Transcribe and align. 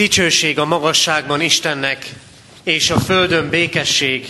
Dicsőség 0.00 0.58
a 0.58 0.64
magasságban 0.64 1.40
Istennek, 1.40 2.08
és 2.62 2.90
a 2.90 3.00
földön 3.00 3.48
békesség, 3.48 4.26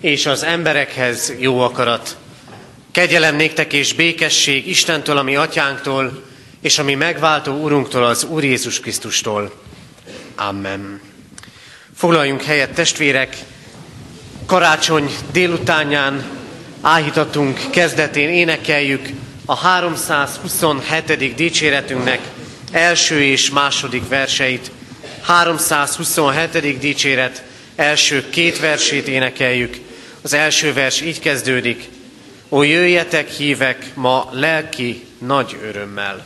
és 0.00 0.26
az 0.26 0.42
emberekhez 0.42 1.32
jó 1.38 1.60
akarat. 1.60 2.16
Kegyelem 2.92 3.36
néktek 3.36 3.72
és 3.72 3.92
békesség 3.92 4.68
Istentől, 4.68 5.16
ami 5.16 5.36
atyánktól, 5.36 6.24
és 6.60 6.78
ami 6.78 6.94
megváltó 6.94 7.52
Urunktól, 7.52 8.04
az 8.04 8.24
Úr 8.24 8.44
Jézus 8.44 8.80
Krisztustól. 8.80 9.52
Amen. 10.36 11.00
Foglaljunk 11.94 12.42
helyet, 12.42 12.74
testvérek! 12.74 13.36
Karácsony 14.46 15.10
délutánján 15.32 16.24
áhítatunk 16.80 17.60
kezdetén 17.70 18.28
énekeljük 18.28 19.08
a 19.44 19.56
327. 19.56 21.34
dicséretünknek 21.34 22.20
első 22.70 23.22
és 23.22 23.50
második 23.50 24.08
verseit. 24.08 24.70
327. 25.24 26.78
dicséret 26.78 27.42
első 27.76 28.30
két 28.30 28.60
versét 28.60 29.08
énekeljük. 29.08 29.76
Az 30.22 30.32
első 30.32 30.72
vers 30.72 31.00
így 31.00 31.18
kezdődik. 31.18 31.88
Ó, 32.48 32.62
jöjjetek 32.62 33.28
hívek 33.28 33.90
ma 33.94 34.28
lelki 34.32 35.04
nagy 35.18 35.56
örömmel. 35.62 36.24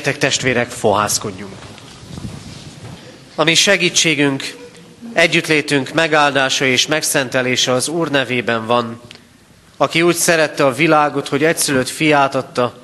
Jöjjetek 0.00 0.30
testvérek, 0.30 0.70
fohászkodjunk. 0.70 1.54
A 3.34 3.44
mi 3.44 3.54
segítségünk, 3.54 4.56
együttlétünk 5.12 5.92
megáldása 5.92 6.64
és 6.64 6.86
megszentelése 6.86 7.72
az 7.72 7.88
Úr 7.88 8.10
nevében 8.10 8.66
van, 8.66 9.00
aki 9.76 10.02
úgy 10.02 10.14
szerette 10.14 10.66
a 10.66 10.72
világot, 10.72 11.28
hogy 11.28 11.44
egyszülött 11.44 11.88
fiát 11.88 12.34
adta, 12.34 12.78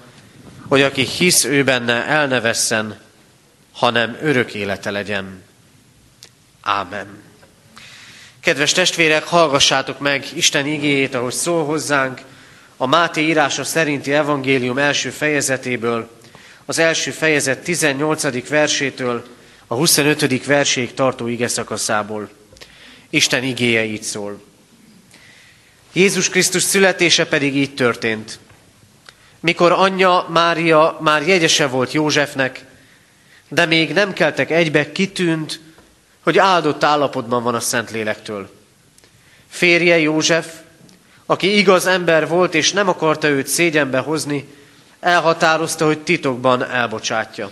hogy 0.69 0.83
aki 0.83 1.03
hisz 1.03 1.45
ő 1.45 1.65
benne, 1.65 2.07
el 2.07 2.27
ne 2.27 2.41
vesszen, 2.41 3.01
hanem 3.73 4.17
örök 4.23 4.55
élete 4.55 4.91
legyen. 4.91 5.43
Ámen. 6.63 7.23
Kedves 8.41 8.73
testvérek, 8.73 9.25
hallgassátok 9.25 9.99
meg 9.99 10.27
Isten 10.35 10.67
igéjét, 10.67 11.15
ahogy 11.15 11.35
szól 11.35 11.65
hozzánk, 11.65 12.21
a 12.77 12.87
Máté 12.87 13.21
írása 13.21 13.65
szerinti 13.65 14.13
evangélium 14.13 14.79
első 14.79 15.11
fejezetéből, 15.11 16.15
az 16.67 16.79
első 16.79 17.11
fejezet 17.11 17.59
18. 17.59 18.49
versétől 18.49 19.25
a 19.67 19.75
25. 19.75 20.45
verséig 20.45 20.95
tartó 20.95 21.27
ige 21.27 21.49
szakaszából. 21.49 22.29
Isten 23.11 23.43
igéje 23.43 23.85
így 23.85 24.03
szól. 24.03 24.41
Jézus 25.93 26.29
Krisztus 26.29 26.63
születése 26.63 27.27
pedig 27.27 27.57
így 27.57 27.75
történt. 27.75 28.39
Mikor 29.41 29.73
anyja 29.73 30.27
Mária 30.31 30.99
már 31.01 31.29
jegyese 31.29 31.67
volt 31.67 31.93
Józsefnek, 31.93 32.65
de 33.49 33.67
még 33.67 33.93
nem 33.93 34.13
keltek 34.13 34.51
egybe, 34.51 34.93
kitűnt, 34.93 35.61
hogy 36.23 36.39
áldott 36.39 36.85
állapotban 36.85 37.43
van 37.43 37.55
a 37.55 37.61
Szentlélektől. 37.61 38.51
Férje 39.49 39.99
József, 39.99 40.47
aki 41.27 41.57
igaz 41.57 41.87
ember 41.87 42.29
volt, 42.29 42.55
és 42.55 42.73
nem 42.73 42.89
akarta 42.89 43.29
őt 43.29 43.47
szégyenbe 43.47 43.99
hozni, 43.99 44.49
elhatározta, 45.07 45.87
hogy 45.87 45.99
titokban 45.99 46.71
elbocsátja. 46.71 47.51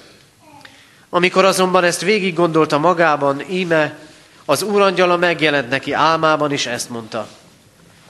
Amikor 1.09 1.45
azonban 1.45 1.85
ezt 1.85 2.01
végig 2.01 2.35
gondolta 2.35 2.79
magában, 2.79 3.43
íme 3.51 3.99
az 4.45 4.63
úrangyala 4.63 5.17
megjelent 5.17 5.69
neki 5.69 5.93
álmában, 5.93 6.53
és 6.53 6.67
ezt 6.67 6.91
mondta. 6.91 7.29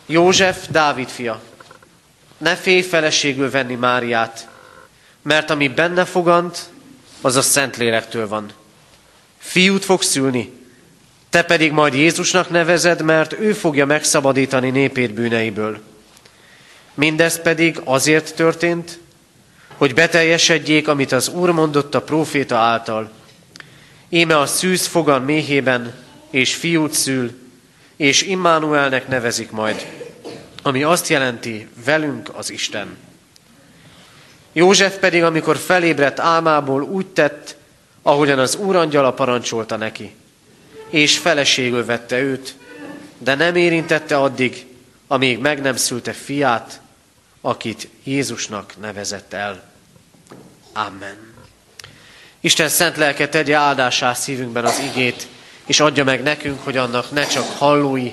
József, 0.07 0.67
Dávid 0.71 1.09
fia, 1.09 1.41
ne 2.39 2.57
félj 2.57 2.83
feleségül 2.83 3.51
venni 3.51 3.75
Máriát, 3.75 4.49
mert 5.23 5.51
ami 5.51 5.69
benne 5.69 6.05
fogant, 6.05 6.59
az 7.21 7.37
a 7.37 7.43
Szentlélektől 7.43 8.29
van. 8.29 8.51
Fiút 9.39 9.85
fog 9.85 10.03
szülni, 10.03 10.53
te 11.31 11.43
pedig 11.43 11.73
majd 11.73 11.95
Jézusnak 11.95 12.51
nevezed, 12.51 13.03
mert 13.03 13.33
ő 13.33 13.53
fogja 13.53 13.87
megszabadítani 13.87 14.71
népét 14.71 15.15
bűneiből. 15.15 15.81
Mindez 16.95 17.41
pedig 17.41 17.81
azért 17.85 18.35
történt, 18.35 19.03
hogy 19.77 19.95
beteljesedjék, 19.95 20.89
amit 20.89 21.13
az 21.13 21.29
Úr 21.29 21.51
mondott 21.51 21.95
a 21.95 22.03
próféta 22.03 22.57
által. 22.57 23.11
Íme 24.09 24.39
a 24.39 24.47
szűz 24.47 24.87
fogan 24.87 25.23
méhében, 25.23 25.95
és 26.31 26.55
fiút 26.55 26.93
szül, 26.93 27.31
és 27.97 28.23
Immanuelnek 28.23 29.09
nevezik 29.09 29.51
majd, 29.51 29.87
ami 30.63 30.83
azt 30.83 31.09
jelenti, 31.09 31.69
velünk 31.85 32.31
az 32.33 32.51
Isten. 32.51 32.97
József 34.53 34.99
pedig, 34.99 35.23
amikor 35.23 35.57
felébredt 35.57 36.21
álmából 36.21 36.83
úgy 36.83 37.07
tett, 37.07 37.57
ahogyan 38.03 38.39
az 38.39 38.57
úrangyala 38.57 39.13
parancsolta 39.13 39.77
neki, 39.77 40.15
és 40.89 41.19
feleségül 41.19 41.85
vette 41.85 42.21
őt, 42.21 42.55
de 43.19 43.35
nem 43.35 43.57
érintette 43.57 44.17
addig, 44.17 44.67
amíg 45.07 45.39
meg 45.39 45.61
nem 45.61 45.77
szülte 45.77 46.13
fiát, 46.13 46.81
akit 47.45 47.89
Jézusnak 48.05 48.75
nevezett 48.81 49.33
el. 49.33 49.63
Amen. 50.73 51.35
Isten 52.41 52.69
szent 52.69 52.97
lelke 52.97 53.29
tegye 53.29 53.57
áldásá 53.57 54.15
szívünkben 54.15 54.65
az 54.65 54.79
igét, 54.79 55.27
és 55.67 55.81
adja 55.81 56.05
meg 56.05 56.23
nekünk, 56.23 56.65
hogy 56.65 56.77
annak 56.77 57.11
ne 57.11 57.27
csak 57.27 57.45
hallói, 57.45 58.13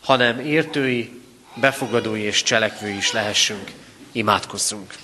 hanem 0.00 0.40
értői, 0.40 1.20
befogadói 1.54 2.20
és 2.20 2.42
cselekvői 2.42 2.96
is 2.96 3.12
lehessünk. 3.12 3.70
Imádkozzunk! 4.12 4.94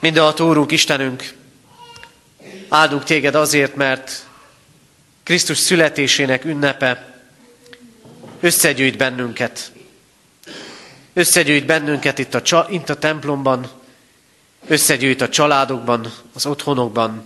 Mindenható 0.00 0.48
Úrunk, 0.48 0.72
Istenünk, 0.72 1.34
áldunk 2.68 3.04
Téged 3.04 3.34
azért, 3.34 3.74
mert 3.74 4.26
Krisztus 5.22 5.58
születésének 5.58 6.44
ünnepe 6.44 7.20
összegyűjt 8.40 8.96
bennünket. 8.96 9.74
Összegyűjt 11.16 11.66
bennünket 11.66 12.18
itt 12.18 12.34
a, 12.34 12.66
itt 12.70 12.88
a 12.88 12.98
templomban, 12.98 13.70
összegyűjt 14.66 15.20
a 15.20 15.28
családokban, 15.28 16.12
az 16.34 16.46
otthonokban. 16.46 17.24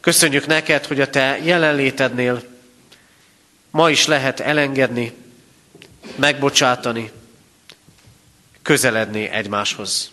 Köszönjük 0.00 0.46
neked, 0.46 0.84
hogy 0.84 1.00
a 1.00 1.10
Te 1.10 1.38
jelenlétednél 1.42 2.42
ma 3.70 3.90
is 3.90 4.06
lehet 4.06 4.40
elengedni, 4.40 5.12
megbocsátani, 6.16 7.10
közeledni 8.62 9.28
egymáshoz. 9.28 10.10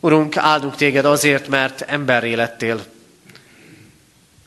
Urunk, 0.00 0.36
áldunk 0.36 0.76
téged 0.76 1.04
azért, 1.04 1.48
mert 1.48 1.80
emberré 1.80 2.32
lettél, 2.32 2.86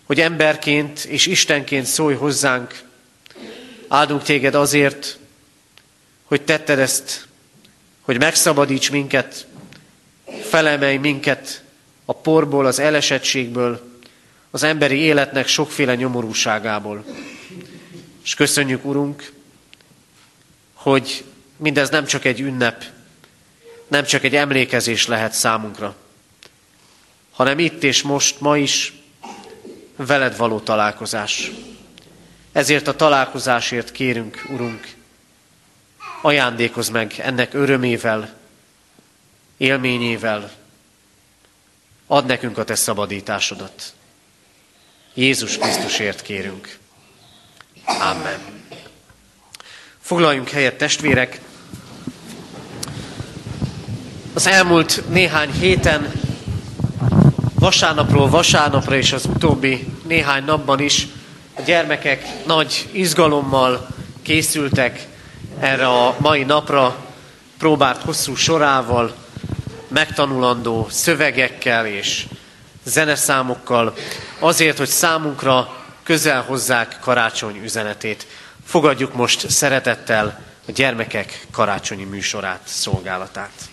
hogy 0.04 0.20
emberként 0.20 1.04
és 1.04 1.26
Istenként 1.26 1.86
szólj 1.86 2.16
hozzánk. 2.16 2.82
Áldunk 3.88 4.24
téged 4.24 4.56
azért, 4.56 5.22
hogy 6.34 6.42
tetted 6.42 6.80
ezt, 6.80 7.28
hogy 8.02 8.18
megszabadíts 8.18 8.92
minket, 8.92 9.48
felemelj 10.50 10.98
minket 10.98 11.64
a 12.06 12.14
porból, 12.14 12.66
az 12.66 12.80
elesettségből, 12.80 14.00
az 14.52 14.64
emberi 14.64 14.96
életnek 14.96 15.48
sokféle 15.48 15.96
nyomorúságából. 15.96 17.06
És 18.24 18.34
köszönjük, 18.36 18.86
Urunk, 18.86 19.32
hogy 20.74 21.24
mindez 21.58 21.90
nem 21.90 22.06
csak 22.06 22.26
egy 22.26 22.40
ünnep, 22.40 22.84
nem 23.88 24.04
csak 24.04 24.24
egy 24.24 24.36
emlékezés 24.36 25.08
lehet 25.08 25.34
számunkra, 25.34 25.96
hanem 27.32 27.60
itt 27.60 27.84
és 27.84 28.02
most, 28.02 28.40
ma 28.40 28.58
is 28.58 28.94
veled 29.96 30.38
való 30.38 30.60
találkozás. 30.60 31.52
Ezért 32.52 32.88
a 32.88 32.96
találkozásért 32.96 33.92
kérünk, 33.92 34.46
Urunk, 34.50 35.02
ajándékozz 36.24 36.90
meg 36.90 37.14
ennek 37.18 37.54
örömével, 37.54 38.34
élményével, 39.58 40.52
add 42.08 42.26
nekünk 42.26 42.58
a 42.58 42.64
te 42.64 42.76
szabadításodat. 42.76 43.94
Jézus 45.14 45.58
Krisztusért 45.58 46.22
kérünk. 46.22 46.78
Amen. 47.86 48.40
Foglaljunk 50.00 50.50
helyet, 50.50 50.78
testvérek! 50.78 51.40
Az 54.34 54.48
elmúlt 54.48 55.10
néhány 55.10 55.52
héten, 55.52 56.12
vasárnapról 57.54 58.30
vasárnapra 58.30 58.96
és 58.96 59.12
az 59.12 59.26
utóbbi 59.26 59.88
néhány 60.08 60.44
napban 60.44 60.80
is 60.80 61.08
a 61.54 61.62
gyermekek 61.62 62.46
nagy 62.46 62.90
izgalommal 62.92 63.88
készültek 64.22 65.12
erre 65.64 65.88
a 65.88 66.16
mai 66.20 66.44
napra, 66.44 66.96
próbált 67.58 68.02
hosszú 68.02 68.36
sorával, 68.36 69.16
megtanulandó 69.88 70.88
szövegekkel 70.90 71.86
és 71.86 72.26
zeneszámokkal, 72.84 73.94
azért, 74.40 74.78
hogy 74.78 74.88
számunkra 74.88 75.84
közel 76.04 76.42
hozzák 76.42 76.98
karácsony 77.02 77.62
üzenetét. 77.64 78.28
Fogadjuk 78.66 79.14
most 79.14 79.50
szeretettel 79.50 80.42
a 80.68 80.72
gyermekek 80.72 81.48
karácsonyi 81.52 82.04
műsorát, 82.04 82.62
szolgálatát. 82.64 83.73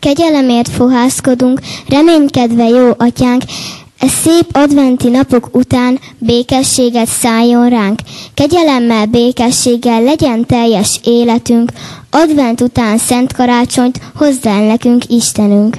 Kegyelemért 0.00 0.68
fohászkodunk, 0.68 1.60
reménykedve 1.88 2.68
jó 2.68 2.90
atyánk, 2.96 3.42
e 3.98 4.08
szép 4.08 4.46
adventi 4.52 5.08
napok 5.08 5.48
után 5.56 5.98
békességet 6.18 7.06
szálljon 7.06 7.68
ránk. 7.68 7.98
Kegyelemmel, 8.34 9.06
békességgel 9.06 10.02
legyen 10.02 10.46
teljes 10.46 11.00
életünk, 11.04 11.72
advent 12.10 12.60
után 12.60 12.98
szent 12.98 13.32
karácsonyt 13.32 14.00
hozzá 14.14 14.60
nekünk 14.60 15.02
Istenünk. 15.08 15.76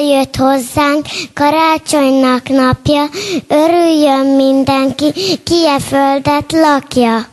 Eljött 0.00 0.36
hozzánk 0.36 1.06
karácsonynak 1.34 2.48
napja, 2.48 3.08
örüljön 3.48 4.26
mindenki, 4.26 5.12
ki 5.44 5.66
e 5.66 5.80
földet 5.80 6.52
lakja. 6.52 7.26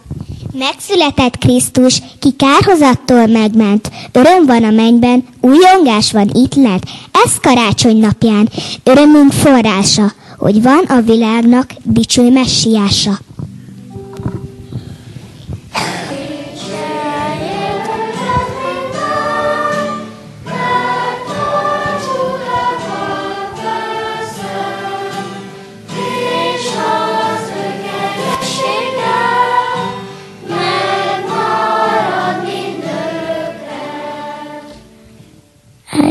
Megszületett 0.53 1.37
Krisztus, 1.37 2.01
ki 2.19 2.31
kárhozattól 2.31 3.25
megment. 3.25 3.91
Öröm 4.11 4.45
van 4.45 4.63
a 4.63 4.69
mennyben, 4.69 5.23
újongás 5.41 6.11
van 6.11 6.29
itt 6.33 6.55
lent. 6.55 6.83
Ez 7.25 7.39
karácsony 7.41 7.97
napján, 7.97 8.49
örömünk 8.83 9.31
forrása, 9.31 10.13
hogy 10.37 10.61
van 10.61 10.83
a 10.87 11.01
világnak 11.01 11.69
dicső 11.83 12.31
messiása. 12.31 13.19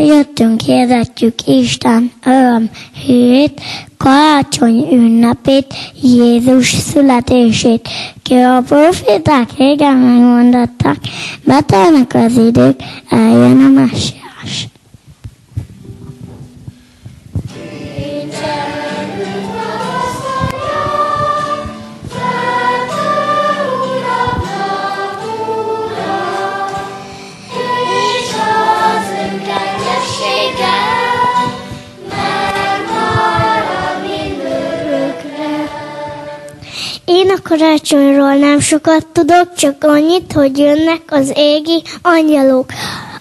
Jöttünk, 0.06 0.60
hirdetjük 0.60 1.34
Isten 1.46 2.12
öröm 2.24 2.70
hírét, 3.06 3.60
karácsony 3.96 4.88
ünnepét, 4.92 5.74
Jézus 6.02 6.68
születését. 6.68 7.88
Ki 8.22 8.34
a 8.34 8.62
proféták 8.66 9.56
régen 9.56 9.96
megmondottak, 9.96 10.96
betelnek 11.44 12.14
az 12.14 12.36
idők, 12.36 12.80
eljön 13.08 13.64
a 13.64 13.68
messiás. 13.68 14.68
a 37.36 37.48
karácsonyról 37.48 38.34
nem 38.34 38.60
sokat 38.60 39.06
tudok, 39.06 39.54
csak 39.56 39.84
annyit, 39.84 40.32
hogy 40.32 40.58
jönnek 40.58 41.02
az 41.06 41.32
égi 41.34 41.82
angyalok, 42.02 42.66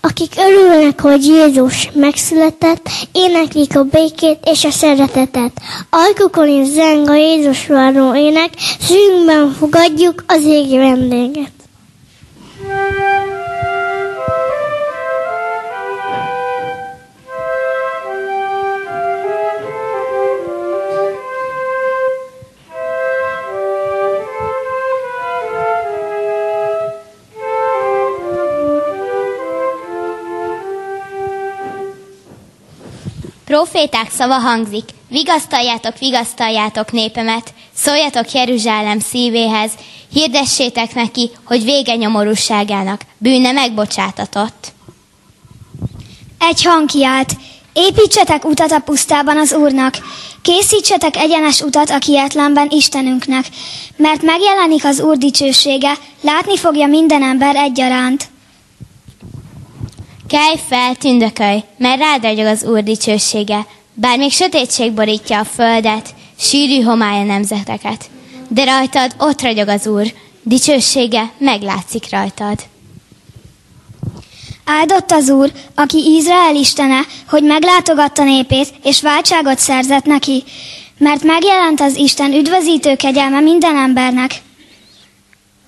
akik 0.01 0.31
örülnek, 0.37 1.01
hogy 1.01 1.25
Jézus 1.25 1.89
megszületett, 1.93 2.89
éneklik 3.11 3.77
a 3.77 3.83
békét 3.83 4.39
és 4.43 4.63
a 4.63 4.71
szeretetet. 4.71 5.51
Ajkukon 5.89 6.47
is 6.47 6.67
zeng 6.67 7.09
a 7.09 7.15
Jézus 7.15 7.67
váró 7.67 8.15
ének, 8.15 8.49
szűnkben 8.79 9.53
fogadjuk 9.59 10.23
az 10.27 10.43
égi 10.43 10.77
vendéget. 10.77 11.54
Proféták 33.55 34.11
szava 34.11 34.33
hangzik, 34.33 34.83
vigasztaljátok, 35.09 35.97
vigasztaljátok 35.99 36.91
népemet, 36.91 37.53
szóljatok 37.75 38.31
Jeruzsálem 38.31 38.99
szívéhez, 38.99 39.71
hirdessétek 40.11 40.93
neki, 40.93 41.31
hogy 41.45 41.63
vége 41.63 41.95
nyomorúságának, 41.95 43.01
bűne 43.17 43.51
megbocsátatott. 43.51 44.73
Egy 46.39 46.63
hang 46.63 46.89
kiált, 46.89 47.33
építsetek 47.73 48.45
utat 48.45 48.71
a 48.71 48.79
pusztában 48.79 49.37
az 49.37 49.53
Úrnak, 49.53 49.97
készítsetek 50.41 51.15
egyenes 51.15 51.61
utat 51.61 51.89
a 51.89 51.97
kietlenben 51.97 52.67
Istenünknek, 52.69 53.45
mert 53.97 54.21
megjelenik 54.21 54.85
az 54.85 54.99
Úr 54.99 55.17
dicsősége, 55.17 55.93
látni 56.21 56.57
fogja 56.57 56.87
minden 56.87 57.23
ember 57.23 57.55
egyaránt. 57.55 58.33
Kelj 60.27 60.55
fel, 60.67 60.95
tündökölj, 60.95 61.63
mert 61.77 61.99
rád 61.99 62.23
ragyog 62.23 62.45
az 62.45 62.63
Úr 62.63 62.83
dicsősége, 62.83 63.65
bár 63.93 64.17
még 64.17 64.31
sötétség 64.31 64.91
borítja 64.91 65.39
a 65.39 65.43
földet, 65.43 66.13
sűrű 66.39 66.81
homály 66.81 67.19
a 67.19 67.23
nemzeteket. 67.23 68.09
De 68.47 68.63
rajtad 68.63 69.15
ott 69.19 69.41
ragyog 69.41 69.67
az 69.67 69.87
Úr, 69.87 70.13
dicsősége 70.43 71.31
meglátszik 71.37 72.09
rajtad. 72.09 72.59
Áldott 74.65 75.11
az 75.11 75.29
Úr, 75.29 75.51
aki 75.75 75.97
Izrael 75.97 76.55
istene, 76.55 76.99
hogy 77.27 77.43
meglátogatta 77.43 78.23
népét, 78.23 78.73
és 78.83 79.01
váltságot 79.01 79.59
szerzett 79.59 80.05
neki, 80.05 80.43
mert 80.97 81.23
megjelent 81.23 81.81
az 81.81 81.95
Isten 81.95 82.33
üdvözítő 82.33 82.95
kegyelme 82.95 83.39
minden 83.39 83.77
embernek. 83.77 84.31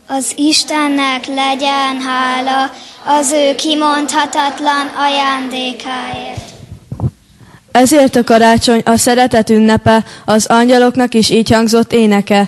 Az 0.09 0.33
Istennek 0.35 1.25
legyen 1.25 2.01
hála 2.01 2.71
az 3.05 3.31
ő 3.31 3.55
kimondhatatlan 3.55 4.91
ajándékáért. 4.97 6.41
Ezért 7.71 8.15
a 8.15 8.23
karácsony 8.23 8.81
a 8.85 8.97
szeretet 8.97 9.49
ünnepe, 9.49 10.03
az 10.25 10.45
angyaloknak 10.45 11.13
is 11.13 11.29
így 11.29 11.51
hangzott 11.51 11.93
éneke. 11.93 12.47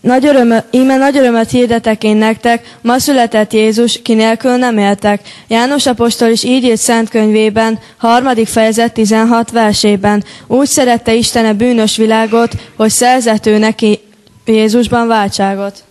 Nagy 0.00 0.26
öröm, 0.26 0.54
íme 0.70 0.96
nagy 0.96 1.16
örömet 1.16 1.50
hirdetek 1.50 2.02
én 2.02 2.16
nektek, 2.16 2.76
ma 2.82 2.98
született 2.98 3.52
Jézus, 3.52 4.02
ki 4.02 4.14
nélkül 4.14 4.56
nem 4.56 4.78
éltek. 4.78 5.20
János 5.48 5.86
apostol 5.86 6.28
is 6.28 6.42
így 6.42 6.64
írt 6.64 6.80
szent 6.80 7.08
könyvében, 7.08 7.78
harmadik 7.96 8.46
fejezet 8.46 8.92
16 8.92 9.50
versében. 9.50 10.24
Úgy 10.46 10.68
szerette 10.68 11.14
Isten 11.14 11.44
a 11.44 11.52
bűnös 11.52 11.96
világot, 11.96 12.52
hogy 12.76 12.90
szerzett 12.90 13.46
ő 13.46 13.58
neki 13.58 14.00
Jézusban 14.44 15.06
váltságot. 15.06 15.86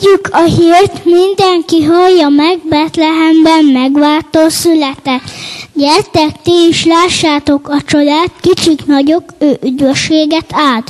Vigyük 0.00 0.28
a 0.32 0.42
hírt, 0.42 1.04
mindenki 1.04 1.82
hallja 1.82 2.28
meg, 2.28 2.58
Betlehemben 2.68 3.64
megváltó 3.64 4.48
született. 4.48 5.22
Gyertek, 5.72 6.42
ti 6.42 6.52
is 6.68 6.84
lássátok 6.84 7.68
a 7.68 7.82
csodát, 7.86 8.30
kicsik 8.40 8.86
nagyok, 8.86 9.24
ő 9.38 9.58
üdvösséget 9.62 10.46
áld. 10.52 10.84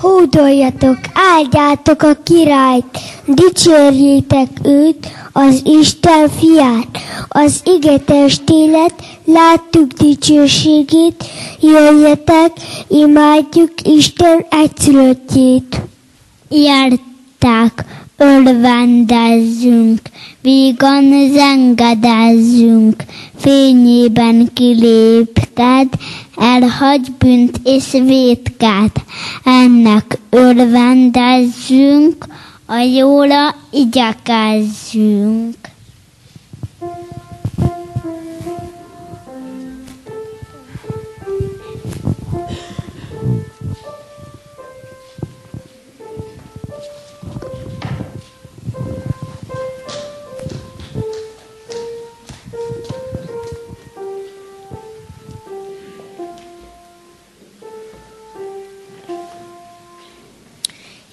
Hódoljatok, 0.00 0.96
áldjátok 1.34 2.02
a 2.02 2.16
királyt, 2.24 2.98
dicsérjétek 3.26 4.48
őt, 4.64 5.08
az 5.32 5.60
Isten 5.64 6.28
fiát, 6.38 6.98
az 7.28 7.60
igetes 7.64 8.40
télet, 8.44 8.94
láttuk 9.24 9.86
dicsőségét, 9.86 11.24
jöjjetek, 11.60 12.52
imádjuk 12.88 13.72
Isten 13.82 14.46
egyszülöttjét. 14.50 15.80
Járták, 17.42 17.84
örvendezzünk, 18.16 20.00
vígan 20.40 21.30
zengedezzünk, 21.32 23.04
fényében 23.36 24.48
kilépted, 24.52 25.88
elhagy 26.36 27.12
bűnt 27.18 27.60
és 27.64 27.90
vétkát, 27.90 29.04
ennek 29.44 30.18
örvendezzünk, 30.30 32.26
a 32.66 32.76
jóra 32.76 33.54
igyekezzünk. 33.70 35.56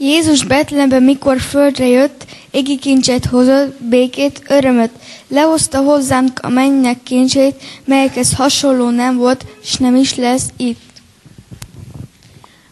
Jézus 0.10 0.44
Betlehembe, 0.44 1.00
mikor 1.00 1.40
földre 1.40 1.88
jött, 1.88 2.26
égi 2.52 2.78
kincset 2.78 3.26
hozott, 3.26 3.82
békét, 3.82 4.42
örömöt. 4.48 4.92
Lehozta 5.28 5.78
hozzánk 5.78 6.40
a 6.42 6.50
mennynek 6.50 7.04
kincsét, 7.04 7.56
melyekhez 7.86 8.34
hasonló 8.34 8.90
nem 8.90 9.18
volt, 9.18 9.46
s 9.64 9.76
nem 9.76 9.96
is 9.96 10.16
lesz 10.16 10.50
itt. 10.58 10.82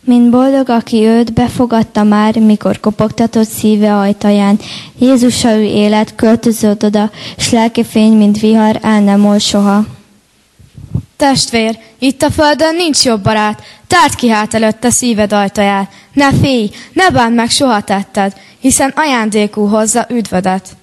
Mint 0.04 0.30
boldog, 0.30 0.70
aki 0.70 1.04
őt 1.04 1.34
befogadta 1.34 2.04
már, 2.04 2.38
mikor 2.38 2.80
kopogtatott 2.80 3.50
szíve 3.50 3.98
ajtaján. 3.98 4.60
Jézus, 5.00 5.44
ő 5.44 5.64
élet, 5.64 6.16
költözött 6.16 6.84
oda, 6.84 7.12
s 7.38 7.52
lelki 7.52 7.84
fény, 7.84 8.14
mint 8.14 8.40
vihar, 8.40 8.80
el 8.82 9.02
nem 9.02 9.26
ol 9.26 9.38
soha. 9.38 9.86
Testvér, 11.18 11.78
itt 12.00 12.22
a 12.22 12.32
földön 12.32 12.76
nincs 12.76 13.04
jobb 13.04 13.24
barát, 13.24 13.62
tárd 13.88 14.16
ki 14.16 14.30
hát 14.30 14.54
előtte 14.54 14.90
szíved 14.90 15.34
ajtaját. 15.34 15.92
Ne 16.14 16.34
félj, 16.34 16.70
ne 16.94 17.10
bánd 17.10 17.36
meg 17.36 17.50
soha 17.50 17.82
tetted, 17.82 18.34
hiszen 18.60 18.94
ajándékú 18.96 19.68
hozza 19.68 20.06
üdvödet. 20.10 20.76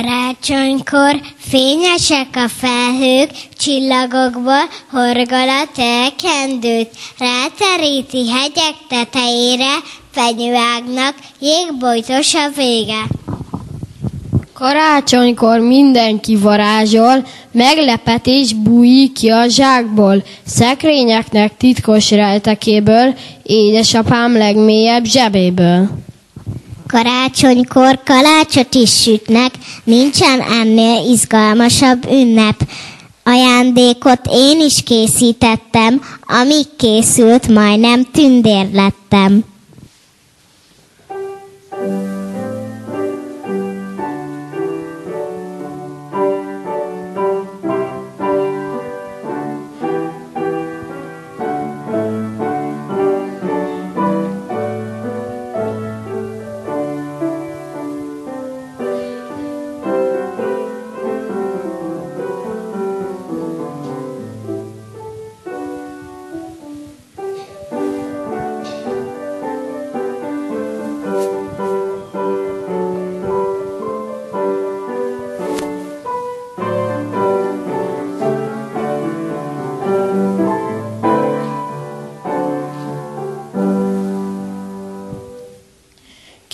Karácsonykor 0.00 1.20
fényesek 1.36 2.28
a 2.32 2.48
felhők, 2.48 3.30
csillagokból 3.58 4.68
horgol 4.90 5.48
a 5.48 5.68
telkendőt, 5.74 6.90
ráteríti 7.18 8.30
hegyek 8.30 8.74
tetejére, 8.88 9.74
fenyőágnak 10.10 11.14
jégbojtos 11.40 12.34
a 12.34 12.48
vége. 12.56 13.06
Karácsonykor 14.52 15.58
mindenki 15.58 16.36
varázsol, 16.36 17.26
meglepetés 17.52 18.52
bújik 18.52 19.12
ki 19.12 19.28
a 19.28 19.48
zsákból, 19.48 20.22
szekrényeknek 20.46 21.56
titkos 21.56 22.10
rejtekéből, 22.10 23.14
édesapám 23.42 24.36
legmélyebb 24.36 25.04
zsebéből. 25.04 25.88
Karácsonykor 26.90 28.00
kalácsot 28.04 28.74
is 28.74 29.02
sütnek, 29.02 29.50
nincsen 29.84 30.40
ennél 30.40 31.10
izgalmasabb 31.10 32.06
ünnep. 32.10 32.60
Ajándékot 33.24 34.20
én 34.30 34.60
is 34.60 34.82
készítettem, 34.82 36.02
amíg 36.20 36.66
készült, 36.76 37.48
majdnem 37.48 38.06
tündér 38.12 38.66
lettem. 38.72 39.49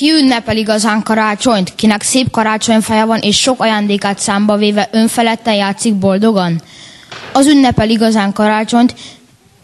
Ki 0.06 0.12
ünnepel 0.12 0.56
igazán 0.56 1.02
karácsonyt, 1.02 1.74
kinek 1.74 2.02
szép 2.02 2.30
karácsonyfeje 2.30 3.04
van, 3.04 3.18
és 3.18 3.40
sok 3.40 3.60
ajándékát 3.60 4.18
számba 4.18 4.56
véve 4.56 4.88
önfeledten 4.92 5.54
játszik 5.54 5.94
boldogan? 5.94 6.62
Az 7.32 7.46
ünnepel 7.46 7.90
igazán 7.90 8.32
karácsonyt, 8.32 8.94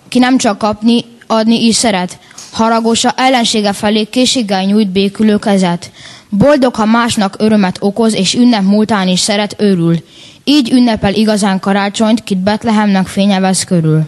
ki 0.08 0.18
nem 0.18 0.38
csak 0.38 0.58
kapni, 0.58 1.04
adni 1.26 1.66
is 1.66 1.76
szeret. 1.76 2.18
Haragosa 2.52 3.12
ellensége 3.16 3.72
felé 3.72 4.04
készséggel 4.04 4.64
nyújt 4.64 4.88
békülő 4.88 5.38
kezet. 5.38 5.90
Boldog, 6.28 6.75
ha 6.75 6.84
másnak 6.84 7.37
örömet 7.38 7.76
okoz, 7.80 8.14
és 8.14 8.34
ünnep 8.34 8.62
múltán 8.62 9.08
is 9.08 9.20
szeret, 9.20 9.54
örül. 9.58 9.96
Így 10.44 10.72
ünnepel 10.72 11.14
igazán 11.14 11.61
karácsonyt, 11.61 12.25
kit 12.25 12.38
Betlehemnek 12.38 13.06
fénye 13.06 13.40
vesz 13.40 13.64
körül. 13.64 14.02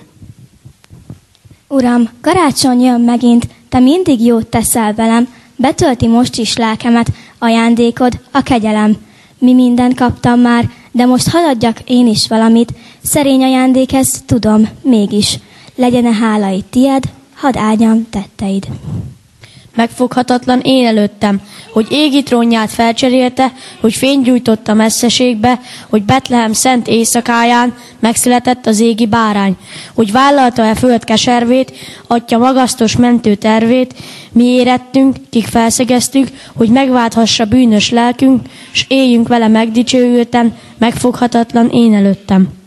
Uram, 1.69 2.09
karácsony 2.21 2.81
jön 2.81 3.01
megint, 3.01 3.49
te 3.69 3.79
mindig 3.79 4.25
jót 4.25 4.47
teszel 4.47 4.95
velem, 4.95 5.29
betölti 5.57 6.07
most 6.07 6.37
is 6.37 6.57
lelkemet, 6.57 7.13
ajándékod, 7.39 8.21
a 8.31 8.43
kegyelem. 8.43 8.97
Mi 9.39 9.53
mindent 9.53 9.95
kaptam 9.95 10.41
már, 10.41 10.71
de 10.93 11.05
most 11.05 11.29
haladjak 11.29 11.81
én 11.87 12.07
is 12.07 12.29
valamit, 12.29 12.73
szerény 13.03 13.43
ajándék 13.43 13.93
ez, 13.93 14.23
tudom, 14.27 14.69
mégis. 14.83 15.39
Legyen-e 15.75 16.13
hála 16.13 16.49
itt 16.49 16.71
tied, 16.71 17.05
hadd 17.35 17.59
áldjam 17.59 18.07
tetteid. 18.11 18.67
Megfoghatatlan 19.75 20.61
én 20.61 20.87
előttem, 20.87 21.41
hogy 21.73 21.87
égi 21.91 22.23
trónját 22.23 22.71
felcserélte, 22.71 23.53
hogy 23.81 23.95
fényt 23.95 24.25
gyújtott 24.25 24.69
a 24.69 24.75
messzeségbe, 24.75 25.61
hogy 25.89 26.03
Betlehem 26.03 26.53
szent 26.53 26.89
éjszakáján 26.89 27.75
megszületett 28.01 28.67
az 28.67 28.81
égi 28.81 29.07
bárány, 29.07 29.57
hogy 29.95 30.13
vállalta-e 30.13 30.75
föld 30.75 31.05
keservét, 31.05 31.73
atya 32.07 32.39
magasztos 32.39 32.97
mentő 32.97 33.35
tervét, 33.35 33.95
mi 34.33 34.45
érettünk, 34.45 35.17
kik 35.31 35.47
felszegeztük, 35.47 36.29
hogy 36.57 36.69
megválthassa 36.69 37.45
bűnös 37.45 37.91
lelkünk, 37.91 38.41
s 38.73 38.85
éljünk 38.89 39.29
vele 39.29 39.49
megdicsőülten, 39.49 40.57
megfoghatatlan 40.79 41.69
én 41.69 41.95
előttem. 41.95 42.64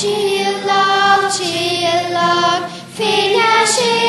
Csillag, 0.00 1.30
csillag, 1.36 2.68
fényességi 2.96 3.99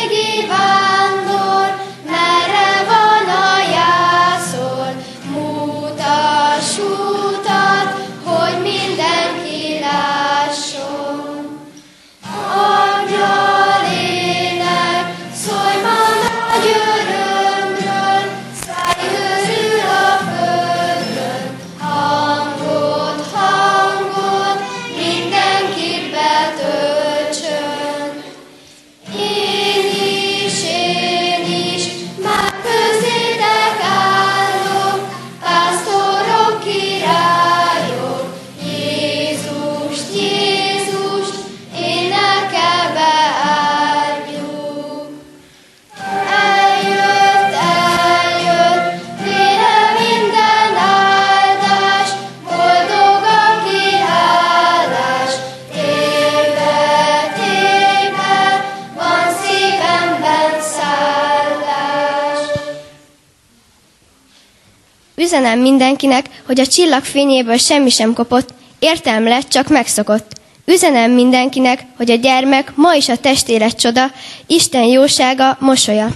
Üzenem 65.41 65.59
mindenkinek, 65.59 66.25
hogy 66.45 66.59
a 66.59 66.67
csillag 66.67 67.03
fényéből 67.03 67.57
semmi 67.57 67.89
sem 67.89 68.13
kopott, 68.13 68.53
értelm 68.79 69.23
lett, 69.23 69.49
csak 69.49 69.67
megszokott. 69.67 70.33
Üzenem 70.65 71.11
mindenkinek, 71.11 71.85
hogy 71.97 72.11
a 72.11 72.15
gyermek 72.15 72.75
ma 72.75 72.93
is 72.93 73.09
a 73.09 73.17
testélet 73.17 73.79
csoda, 73.79 74.11
Isten 74.47 74.83
jósága, 74.83 75.57
mosolya. 75.59 76.07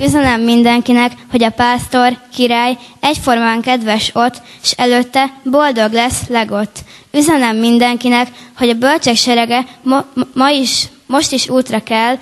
Üzenem 0.00 0.40
mindenkinek, 0.40 1.12
hogy 1.30 1.42
a 1.42 1.50
pásztor, 1.50 2.18
király 2.34 2.76
egyformán 3.00 3.60
kedves 3.60 4.10
ott, 4.14 4.42
s 4.62 4.72
előtte 4.76 5.32
boldog 5.44 5.92
lesz 5.92 6.20
legott. 6.28 6.76
Üzenem 7.12 7.56
mindenkinek, 7.56 8.28
hogy 8.56 8.68
a 8.68 8.74
bölcsek 8.74 9.16
serege 9.16 9.66
ma, 9.82 10.04
ma 10.34 10.50
is, 10.50 10.88
most 11.06 11.32
is 11.32 11.48
útra 11.48 11.82
kell, 11.82 12.18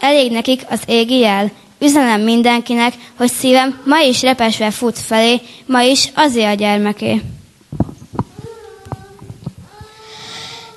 elég 0.00 0.32
nekik 0.32 0.62
az 0.70 0.80
égi 0.86 1.18
jel. 1.18 1.50
Üzenem 1.78 2.20
mindenkinek, 2.20 2.94
hogy 3.16 3.30
szívem 3.32 3.80
ma 3.84 3.98
is 4.00 4.22
repesve 4.22 4.70
fut 4.70 4.98
felé, 4.98 5.40
ma 5.66 5.82
is 5.82 6.10
azért 6.14 6.50
a 6.50 6.54
gyermeké. 6.54 7.22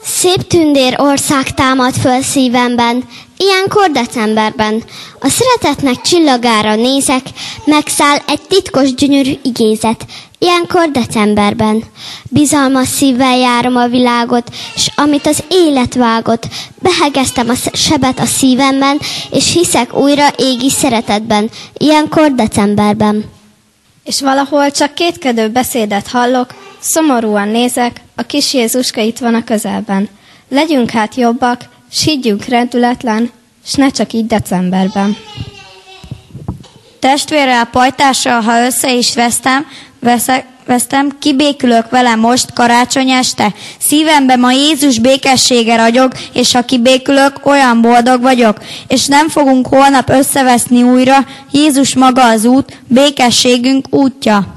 Szép 0.03 0.47
tündér 0.47 0.95
ország 0.97 1.53
támad 1.53 1.93
föl 1.93 2.21
szívemben, 2.21 3.03
ilyenkor 3.37 3.91
decemberben. 3.91 4.83
A 5.19 5.29
szeretetnek 5.29 6.01
csillagára 6.01 6.75
nézek, 6.75 7.21
megszáll 7.65 8.17
egy 8.27 8.41
titkos 8.41 8.93
gyönyörű 8.93 9.33
igézet, 9.43 10.05
ilyenkor 10.39 10.89
decemberben. 10.91 11.83
Bizalmas 12.23 12.87
szívvel 12.87 13.37
járom 13.37 13.75
a 13.75 13.87
világot, 13.87 14.49
s 14.75 14.91
amit 14.95 15.27
az 15.27 15.43
élet 15.49 15.93
vágott, 15.93 16.47
behegeztem 16.81 17.49
a 17.49 17.53
sebet 17.73 18.19
a 18.19 18.25
szívemben, 18.25 18.99
és 19.31 19.53
hiszek 19.53 19.95
újra 19.95 20.27
égi 20.37 20.69
szeretetben, 20.69 21.49
ilyenkor 21.77 22.31
decemberben. 22.31 23.25
és 24.03 24.21
valahol 24.21 24.71
csak 24.71 24.93
kétkedő 24.93 25.49
beszédet 25.49 26.07
hallok, 26.07 26.53
szomorúan 26.79 27.47
nézek, 27.47 28.01
a 28.15 28.21
kis 28.21 28.53
Jézuska 28.53 29.01
itt 29.01 29.17
van 29.17 29.35
a 29.35 29.43
közelben. 29.43 30.09
Legyünk 30.49 30.89
hát 30.89 31.15
jobbak, 31.15 31.61
s 31.91 32.03
higgyünk 32.03 32.45
rendületlen, 32.45 33.31
s 33.65 33.73
ne 33.73 33.89
csak 33.89 34.13
így 34.13 34.25
decemberben. 34.25 35.17
Testvérrel, 36.99 37.65
pajtással, 37.65 38.41
ha 38.41 38.65
össze 38.65 38.93
is 38.93 39.15
vesztem, 39.15 39.65
veszek, 39.99 40.45
vesztem, 40.65 41.17
kibékülök 41.19 41.89
vele 41.89 42.15
most 42.15 42.53
karácsony 42.53 43.09
este. 43.09 43.53
Szívemben 43.79 44.39
ma 44.39 44.51
Jézus 44.51 44.99
békessége 44.99 45.75
ragyog, 45.75 46.11
és 46.33 46.53
ha 46.53 46.61
kibékülök, 46.61 47.45
olyan 47.45 47.81
boldog 47.81 48.21
vagyok. 48.21 48.57
És 48.87 49.05
nem 49.05 49.29
fogunk 49.29 49.67
holnap 49.67 50.09
összeveszni 50.09 50.83
újra, 50.83 51.25
Jézus 51.51 51.95
maga 51.95 52.29
az 52.29 52.45
út, 52.45 52.77
békességünk 52.87 53.85
útja. 53.89 54.56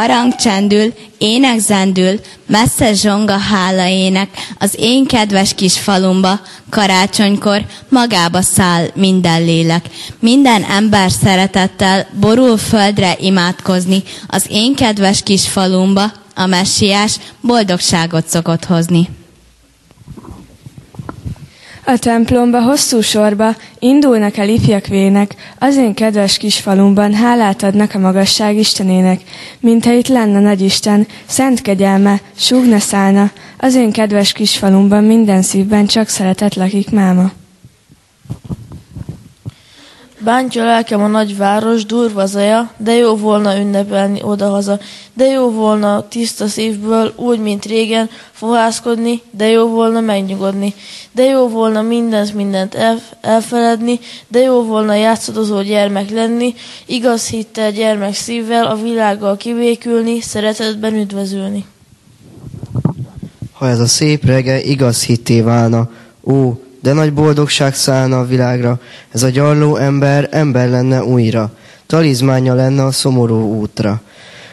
Harang 0.00 0.34
csendül, 0.34 0.94
ének 1.18 1.58
zendül, 1.58 2.20
messze 2.46 2.92
zsonga 2.92 3.36
hála 3.38 3.86
ének, 3.86 4.28
az 4.58 4.74
én 4.78 5.06
kedves 5.06 5.54
kis 5.54 5.78
falumba, 5.78 6.40
karácsonykor 6.70 7.64
magába 7.88 8.42
száll 8.42 8.86
minden 8.94 9.44
lélek. 9.44 9.84
Minden 10.18 10.62
ember 10.62 11.10
szeretettel 11.10 12.06
borul 12.20 12.58
földre 12.58 13.16
imádkozni, 13.18 14.02
az 14.26 14.44
én 14.48 14.74
kedves 14.74 15.22
kis 15.22 15.48
falumba, 15.48 16.12
a 16.34 16.46
messiás 16.46 17.16
boldogságot 17.40 18.26
szokott 18.26 18.64
hozni. 18.64 19.19
Templomba 22.00 22.60
hosszú 22.62 23.00
sorba 23.00 23.56
indulnak 23.78 24.36
el 24.36 24.48
ifjak 24.48 24.86
vének, 24.86 25.34
az 25.58 25.76
én 25.76 25.94
kedves 25.94 26.36
kis 26.36 26.58
falumban 26.60 27.14
hálát 27.14 27.62
adnak 27.62 27.94
a 27.94 27.98
magasság 27.98 28.56
Istenének, 28.56 29.20
mintha 29.60 29.92
itt 29.92 30.08
lenne 30.08 30.40
nagy 30.40 30.60
Isten, 30.60 31.06
szent 31.26 31.62
kegyelme, 31.62 32.20
súgna 32.36 32.78
szállna, 32.78 33.30
az 33.58 33.74
én 33.74 33.92
kedves 33.92 34.32
kis 34.32 34.56
falumban 34.58 35.04
minden 35.04 35.42
szívben 35.42 35.86
csak 35.86 36.08
szeretet 36.08 36.54
lakik 36.54 36.90
máma. 36.90 37.30
Bántja 40.24 40.64
lelkem 40.64 41.02
a 41.02 41.06
nagyváros, 41.06 41.86
durva 41.86 42.26
zaja, 42.26 42.70
de 42.76 42.92
jó 42.94 43.16
volna 43.16 43.58
ünnepelni 43.58 44.22
odahaza, 44.22 44.78
de 45.14 45.24
jó 45.24 45.50
volna 45.50 46.08
tiszta 46.08 46.46
szívből, 46.46 47.12
úgy, 47.16 47.38
mint 47.38 47.64
régen, 47.64 48.10
fohászkodni, 48.32 49.22
de 49.30 49.46
jó 49.46 49.68
volna 49.68 50.00
megnyugodni, 50.00 50.74
de 51.12 51.24
jó 51.24 51.48
volna 51.48 51.82
mindent, 51.82 52.34
mindent 52.34 52.74
elf- 52.74 53.16
elfeledni, 53.20 53.98
de 54.28 54.38
jó 54.38 54.62
volna 54.62 54.94
játszadozó 54.94 55.62
gyermek 55.62 56.10
lenni, 56.10 56.54
igaz 56.86 57.28
hittel 57.28 57.72
gyermek 57.72 58.14
szívvel, 58.14 58.66
a 58.66 58.76
világgal 58.76 59.36
kivékülni, 59.36 60.20
szeretetben 60.20 60.94
üdvözülni. 60.94 61.64
Ha 63.52 63.68
ez 63.68 63.80
a 63.80 63.86
szép 63.86 64.24
rege 64.24 64.62
igaz 64.62 65.04
hitté 65.04 65.40
válna, 65.40 65.90
ó, 66.24 66.52
de 66.82 66.92
nagy 66.92 67.12
boldogság 67.12 67.74
szállna 67.74 68.18
a 68.18 68.26
világra, 68.26 68.80
ez 69.10 69.22
a 69.22 69.28
gyarló 69.28 69.76
ember 69.76 70.28
ember 70.30 70.68
lenne 70.68 71.04
újra, 71.04 71.52
talizmánya 71.86 72.54
lenne 72.54 72.84
a 72.84 72.92
szomorú 72.92 73.58
útra. 73.58 74.00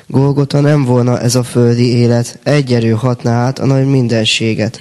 Golgota 0.07 0.59
nem 0.59 0.85
volna 0.85 1.19
ez 1.19 1.35
a 1.35 1.43
földi 1.43 1.95
élet, 1.95 2.39
egy 2.43 2.73
erő 2.73 2.91
hatná 2.91 3.45
át 3.45 3.59
a 3.59 3.65
nagy 3.65 3.85
mindenséget. 3.85 4.79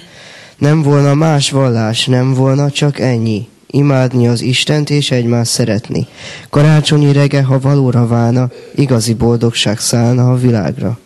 Nem 0.57 0.81
volna 0.81 1.13
más 1.13 1.51
vallás, 1.51 2.05
nem 2.05 2.33
volna 2.33 2.71
csak 2.71 2.99
ennyi. 2.99 3.47
Imádni 3.67 4.27
az 4.27 4.41
Istent 4.41 4.89
és 4.89 5.11
egymást 5.11 5.51
szeretni. 5.51 6.07
Karácsonyi 6.49 7.11
rege, 7.11 7.43
ha 7.43 7.59
valóra 7.59 8.07
válna, 8.07 8.49
igazi 8.75 9.13
boldogság 9.13 9.79
szállna 9.79 10.31
a 10.31 10.35
világra. 10.35 10.97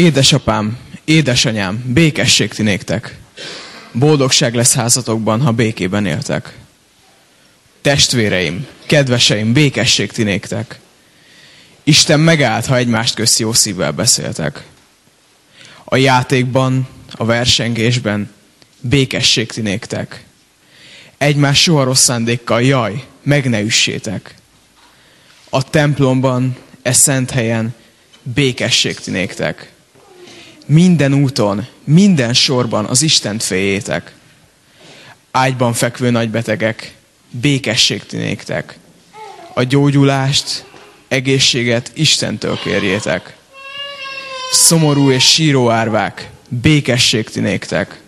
Édesapám, 0.00 0.78
édesanyám, 1.04 1.84
békesség 1.86 2.52
ti 2.52 2.62
néktek. 2.62 3.18
Boldogság 3.92 4.54
lesz 4.54 4.74
házatokban, 4.74 5.40
ha 5.40 5.52
békében 5.52 6.06
éltek. 6.06 6.56
Testvéreim, 7.80 8.66
kedveseim, 8.86 9.52
békesség 9.52 10.12
ti 10.12 10.22
néktek. 10.22 10.78
Isten 11.82 12.20
megállt, 12.20 12.66
ha 12.66 12.76
egymást 12.76 13.14
közt 13.14 13.38
jó 13.38 13.52
szívvel 13.52 13.92
beszéltek. 13.92 14.62
A 15.84 15.96
játékban, 15.96 16.88
a 17.10 17.24
versengésben 17.24 18.30
békesség 18.80 19.52
ti 19.52 19.60
néktek. 19.60 20.24
Egymás 21.18 21.62
soha 21.62 21.84
rossz 21.84 22.02
szándékkal, 22.02 22.62
jaj, 22.62 23.04
meg 23.22 23.48
ne 23.48 23.60
üssétek. 23.60 24.34
A 25.50 25.70
templomban, 25.70 26.56
e 26.82 26.92
szent 26.92 27.30
helyen 27.30 27.74
békesség 28.22 28.98
ti 28.98 29.10
néktek. 29.10 29.72
Minden 30.70 31.14
úton, 31.14 31.66
minden 31.84 32.34
sorban 32.34 32.84
az 32.84 33.02
Istent 33.02 33.42
féljétek. 33.42 34.12
Ágyban 35.30 35.72
fekvő 35.72 36.10
nagybetegek, 36.10 36.94
békesség 37.30 38.06
ti 38.06 38.16
néktek. 38.16 38.78
A 39.54 39.62
gyógyulást, 39.62 40.64
egészséget 41.08 41.90
Istentől 41.94 42.58
kérjétek. 42.58 43.36
Szomorú 44.52 45.10
és 45.10 45.32
síró 45.32 45.70
árvák, 45.70 46.30
békesség 46.48 47.30
ti 47.30 47.40
néktek. 47.40 48.00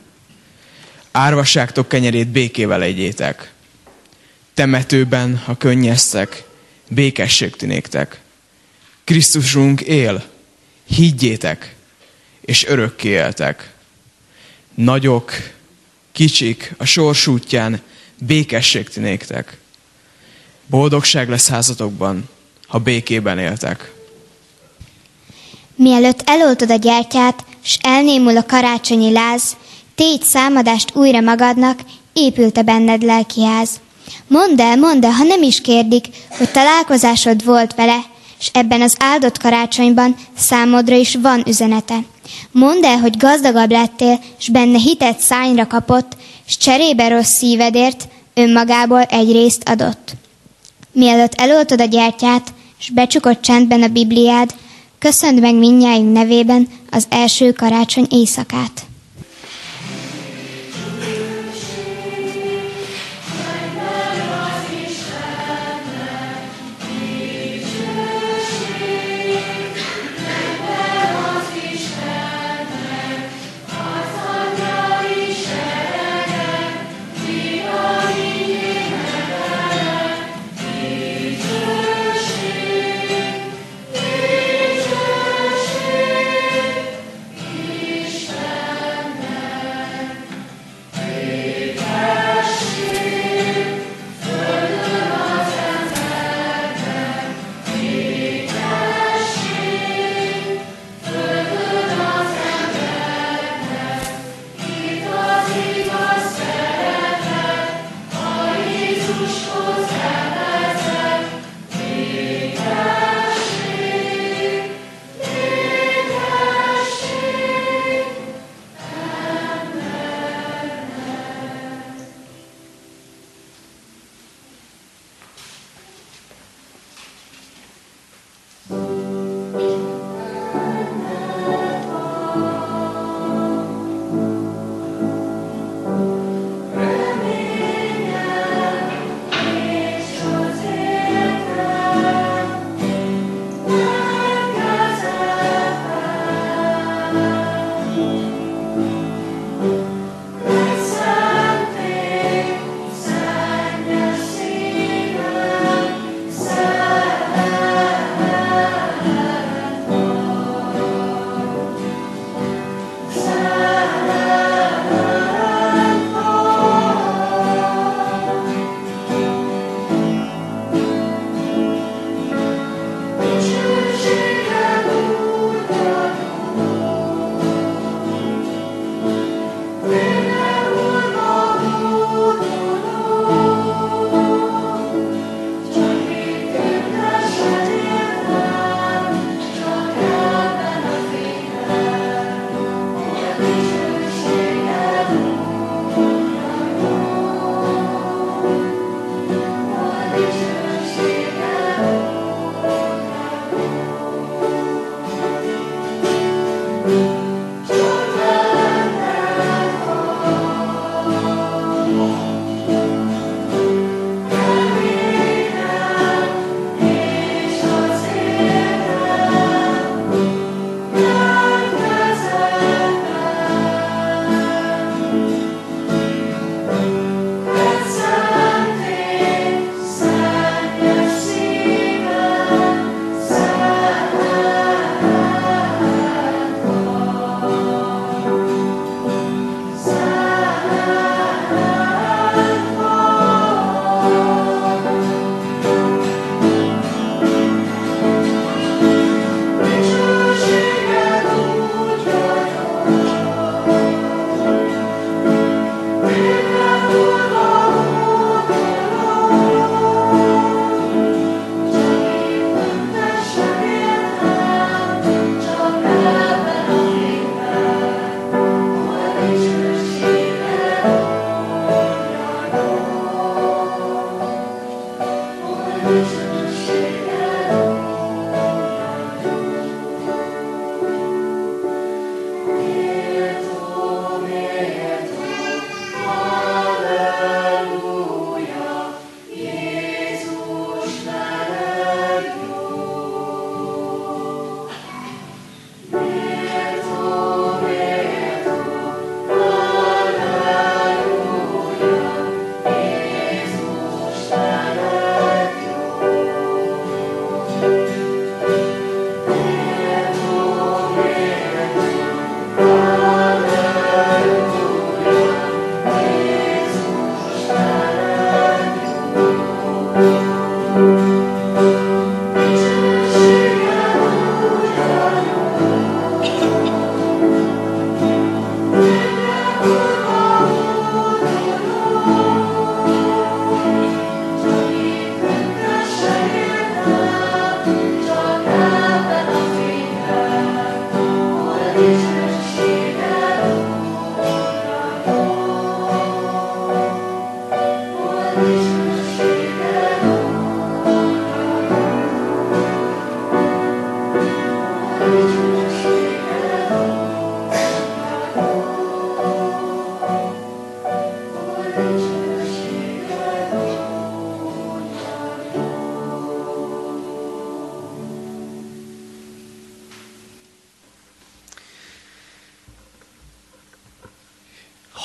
Árvasságtok 1.10 1.88
kenyerét 1.88 2.28
békével 2.28 2.82
egyétek. 2.82 3.52
Temetőben, 4.54 5.36
ha 5.36 5.56
könnyeztek, 5.56 6.44
békesség 6.88 7.56
ti 7.56 7.66
néktek. 7.66 8.20
Krisztusunk 9.04 9.80
él, 9.80 10.24
higgyétek, 10.86 11.74
és 12.44 12.66
örökké 12.66 13.08
éltek. 13.08 13.74
Nagyok, 14.74 15.32
kicsik, 16.12 16.74
a 16.78 16.84
sors 16.84 17.26
útján 17.26 17.80
békesség 18.18 18.88
ti 18.88 19.00
néktek. 19.00 19.58
Boldogság 20.66 21.28
lesz 21.28 21.48
házatokban, 21.48 22.28
ha 22.66 22.78
békében 22.78 23.38
éltek. 23.38 23.92
Mielőtt 25.74 26.22
eloltod 26.24 26.70
a 26.70 26.76
gyertyát, 26.76 27.44
s 27.62 27.78
elnémul 27.82 28.36
a 28.36 28.46
karácsonyi 28.46 29.12
láz, 29.12 29.56
tégy 29.94 30.22
számadást 30.22 30.94
újra 30.94 31.20
magadnak, 31.20 31.80
épült-e 32.12 32.62
benned 32.62 33.02
lelkiház. 33.02 33.80
Mondd 34.26 34.60
el, 34.60 34.76
mondd 34.76 35.04
el, 35.04 35.10
ha 35.10 35.24
nem 35.24 35.42
is 35.42 35.60
kérdik, 35.60 36.06
hogy 36.28 36.50
találkozásod 36.50 37.44
volt 37.44 37.74
vele, 37.74 37.98
és 38.38 38.50
ebben 38.52 38.80
az 38.80 38.96
áldott 38.98 39.38
karácsonyban 39.38 40.16
számodra 40.36 40.94
is 40.94 41.14
van 41.22 41.42
üzenete. 41.46 41.98
Mondd 42.50 42.84
el, 42.84 42.98
hogy 42.98 43.16
gazdagabb 43.16 43.70
lettél, 43.70 44.20
és 44.38 44.48
benne 44.48 44.78
hitet 44.78 45.18
szányra 45.18 45.66
kapott, 45.66 46.16
és 46.46 46.56
cserébe 46.56 47.08
rossz 47.08 47.32
szívedért 47.32 48.08
önmagából 48.34 49.02
egy 49.02 49.32
részt 49.32 49.68
adott. 49.68 50.12
Mielőtt 50.92 51.34
eloltod 51.34 51.80
a 51.80 51.84
gyertyát, 51.84 52.52
és 52.78 52.90
becsukott 52.90 53.42
csendben 53.42 53.82
a 53.82 53.88
Bibliád, 53.88 54.54
köszönd 54.98 55.40
meg 55.40 55.54
mindnyájunk 55.54 56.12
nevében 56.12 56.68
az 56.90 57.06
első 57.08 57.52
karácsony 57.52 58.06
éjszakát. 58.10 58.82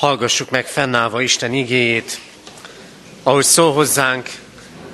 Hallgassuk 0.08 0.50
meg 0.50 0.66
fennállva 0.66 1.20
Isten 1.20 1.52
igéjét, 1.52 2.20
ahogy 3.22 3.44
szól 3.44 3.72
hozzánk 3.72 4.28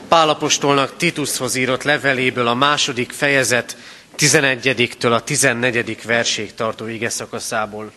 Pálapostolnak 0.09 0.97
Titushoz 0.97 1.55
írott 1.55 1.83
leveléből 1.83 2.47
a 2.47 2.55
második 2.55 3.13
fejezet 3.13 3.77
11-től 4.19 5.13
a 5.13 5.21
14. 5.21 6.03
verség 6.05 6.55
tartó 6.55 6.87
ige 6.87 7.09
szakaszából. 7.09 7.93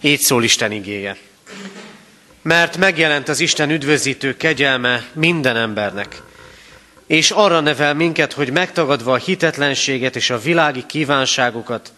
Így 0.00 0.20
szól 0.20 0.44
Isten 0.44 0.72
igéje. 0.72 1.16
Mert 2.42 2.76
megjelent 2.76 3.28
az 3.28 3.40
Isten 3.40 3.70
üdvözítő 3.70 4.36
kegyelme 4.36 5.04
minden 5.12 5.56
embernek, 5.56 6.22
és 7.06 7.30
arra 7.30 7.60
nevel 7.60 7.94
minket, 7.94 8.32
hogy 8.32 8.52
megtagadva 8.52 9.12
a 9.12 9.16
hitetlenséget 9.16 10.16
és 10.16 10.30
a 10.30 10.38
világi 10.38 10.86
kívánságokat, 10.86 11.92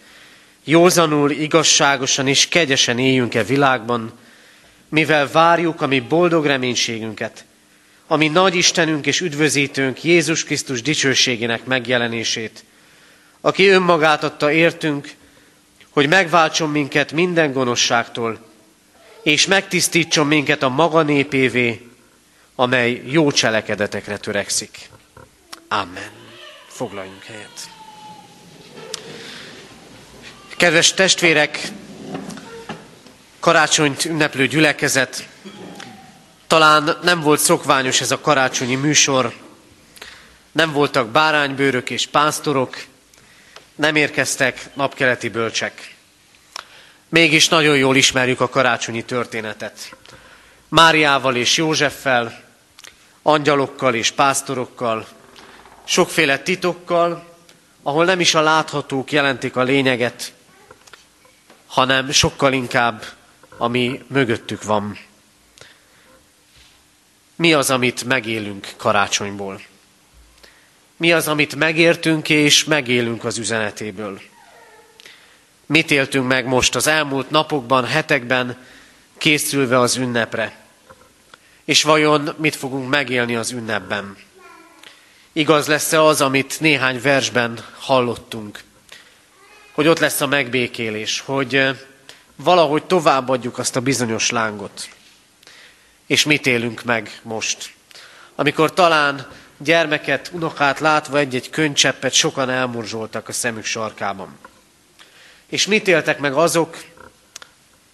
józanul, 0.64 1.30
igazságosan 1.30 2.26
és 2.26 2.48
kegyesen 2.48 2.98
éljünk-e 2.98 3.44
világban, 3.44 4.12
mivel 4.90 5.30
várjuk 5.30 5.80
a 5.80 5.86
mi 5.86 6.00
boldog 6.00 6.44
reménységünket, 6.44 7.44
ami 8.06 8.28
nagy 8.28 8.54
Istenünk 8.54 9.06
és 9.06 9.20
üdvözítőnk 9.20 10.04
Jézus 10.04 10.44
Krisztus 10.44 10.82
dicsőségének 10.82 11.64
megjelenését, 11.64 12.64
aki 13.40 13.66
önmagát 13.66 14.24
adta 14.24 14.52
értünk, 14.52 15.14
hogy 15.90 16.08
megváltson 16.08 16.70
minket 16.70 17.12
minden 17.12 17.52
gonoszságtól, 17.52 18.38
és 19.22 19.46
megtisztítson 19.46 20.26
minket 20.26 20.62
a 20.62 20.68
maga 20.68 21.02
népévé, 21.02 21.88
amely 22.54 23.02
jó 23.06 23.30
cselekedetekre 23.30 24.16
törekszik. 24.16 24.90
Amen. 25.68 26.10
Foglaljunk 26.66 27.24
helyet. 27.24 27.70
Kedves 30.56 30.94
testvérek, 30.94 31.68
karácsonyt 33.40 34.04
ünneplő 34.04 34.46
gyülekezet, 34.46 35.28
talán 36.46 36.98
nem 37.02 37.20
volt 37.20 37.40
szokványos 37.40 38.00
ez 38.00 38.10
a 38.10 38.20
karácsonyi 38.20 38.74
műsor, 38.74 39.34
nem 40.52 40.72
voltak 40.72 41.08
báránybőrök 41.08 41.90
és 41.90 42.06
pásztorok, 42.06 42.76
nem 43.74 43.96
érkeztek 43.96 44.70
napkeleti 44.74 45.28
bölcsek. 45.28 45.94
Mégis 47.08 47.48
nagyon 47.48 47.76
jól 47.76 47.96
ismerjük 47.96 48.40
a 48.40 48.48
karácsonyi 48.48 49.04
történetet. 49.04 49.96
Máriával 50.68 51.36
és 51.36 51.56
Józseffel, 51.56 52.42
angyalokkal 53.22 53.94
és 53.94 54.10
pásztorokkal, 54.10 55.06
sokféle 55.84 56.38
titokkal, 56.38 57.28
ahol 57.82 58.04
nem 58.04 58.20
is 58.20 58.34
a 58.34 58.40
láthatók 58.40 59.12
jelentik 59.12 59.56
a 59.56 59.62
lényeget, 59.62 60.32
hanem 61.66 62.10
sokkal 62.10 62.52
inkább, 62.52 63.04
ami 63.60 64.02
mögöttük 64.06 64.62
van. 64.62 64.98
Mi 67.36 67.54
az, 67.54 67.70
amit 67.70 68.04
megélünk 68.04 68.68
karácsonyból? 68.76 69.60
Mi 70.96 71.12
az, 71.12 71.28
amit 71.28 71.54
megértünk 71.54 72.28
és 72.28 72.64
megélünk 72.64 73.24
az 73.24 73.38
üzenetéből? 73.38 74.20
Mit 75.66 75.90
éltünk 75.90 76.26
meg 76.26 76.46
most 76.46 76.74
az 76.74 76.86
elmúlt 76.86 77.30
napokban, 77.30 77.84
hetekben, 77.84 78.66
készülve 79.18 79.78
az 79.78 79.96
ünnepre? 79.96 80.56
És 81.64 81.82
vajon 81.82 82.34
mit 82.36 82.56
fogunk 82.56 82.88
megélni 82.88 83.36
az 83.36 83.50
ünnepben? 83.50 84.16
Igaz 85.32 85.66
lesz-e 85.66 86.02
az, 86.02 86.20
amit 86.20 86.60
néhány 86.60 87.00
versben 87.00 87.64
hallottunk? 87.78 88.60
Hogy 89.72 89.86
ott 89.86 89.98
lesz 89.98 90.20
a 90.20 90.26
megbékélés, 90.26 91.20
hogy 91.20 91.68
valahogy 92.42 92.84
továbbadjuk 92.84 93.58
azt 93.58 93.76
a 93.76 93.80
bizonyos 93.80 94.30
lángot. 94.30 94.88
És 96.06 96.24
mit 96.24 96.46
élünk 96.46 96.82
meg 96.82 97.20
most? 97.22 97.72
Amikor 98.34 98.72
talán 98.72 99.28
gyermeket, 99.58 100.30
unokát 100.32 100.78
látva 100.80 101.18
egy-egy 101.18 101.50
könycseppet 101.50 102.12
sokan 102.12 102.50
elmorzsoltak 102.50 103.28
a 103.28 103.32
szemük 103.32 103.64
sarkában. 103.64 104.38
És 105.46 105.66
mit 105.66 105.88
éltek 105.88 106.18
meg 106.18 106.32
azok, 106.32 106.84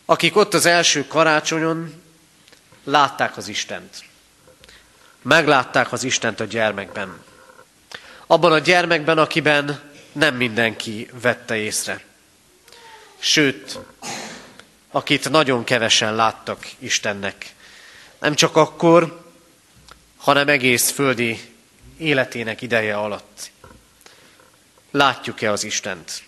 akik 0.04 0.36
ott 0.36 0.54
az 0.54 0.66
első 0.66 1.06
karácsonyon 1.06 2.02
látták 2.84 3.36
az 3.36 3.48
Istent. 3.48 4.04
Meglátták 5.22 5.92
az 5.92 6.04
Istent 6.04 6.40
a 6.40 6.44
gyermekben. 6.44 7.24
Abban 8.26 8.52
a 8.52 8.58
gyermekben, 8.58 9.18
akiben 9.18 9.80
nem 10.12 10.34
mindenki 10.34 11.10
vette 11.20 11.56
észre. 11.56 12.04
Sőt, 13.18 13.78
akit 14.96 15.30
nagyon 15.30 15.64
kevesen 15.64 16.14
láttak 16.14 16.68
Istennek. 16.78 17.54
Nem 18.18 18.34
csak 18.34 18.56
akkor, 18.56 19.24
hanem 20.16 20.48
egész 20.48 20.90
földi 20.90 21.54
életének 21.98 22.62
ideje 22.62 22.96
alatt. 22.96 23.50
Látjuk-e 24.90 25.50
az 25.50 25.64
Istent? 25.64 26.22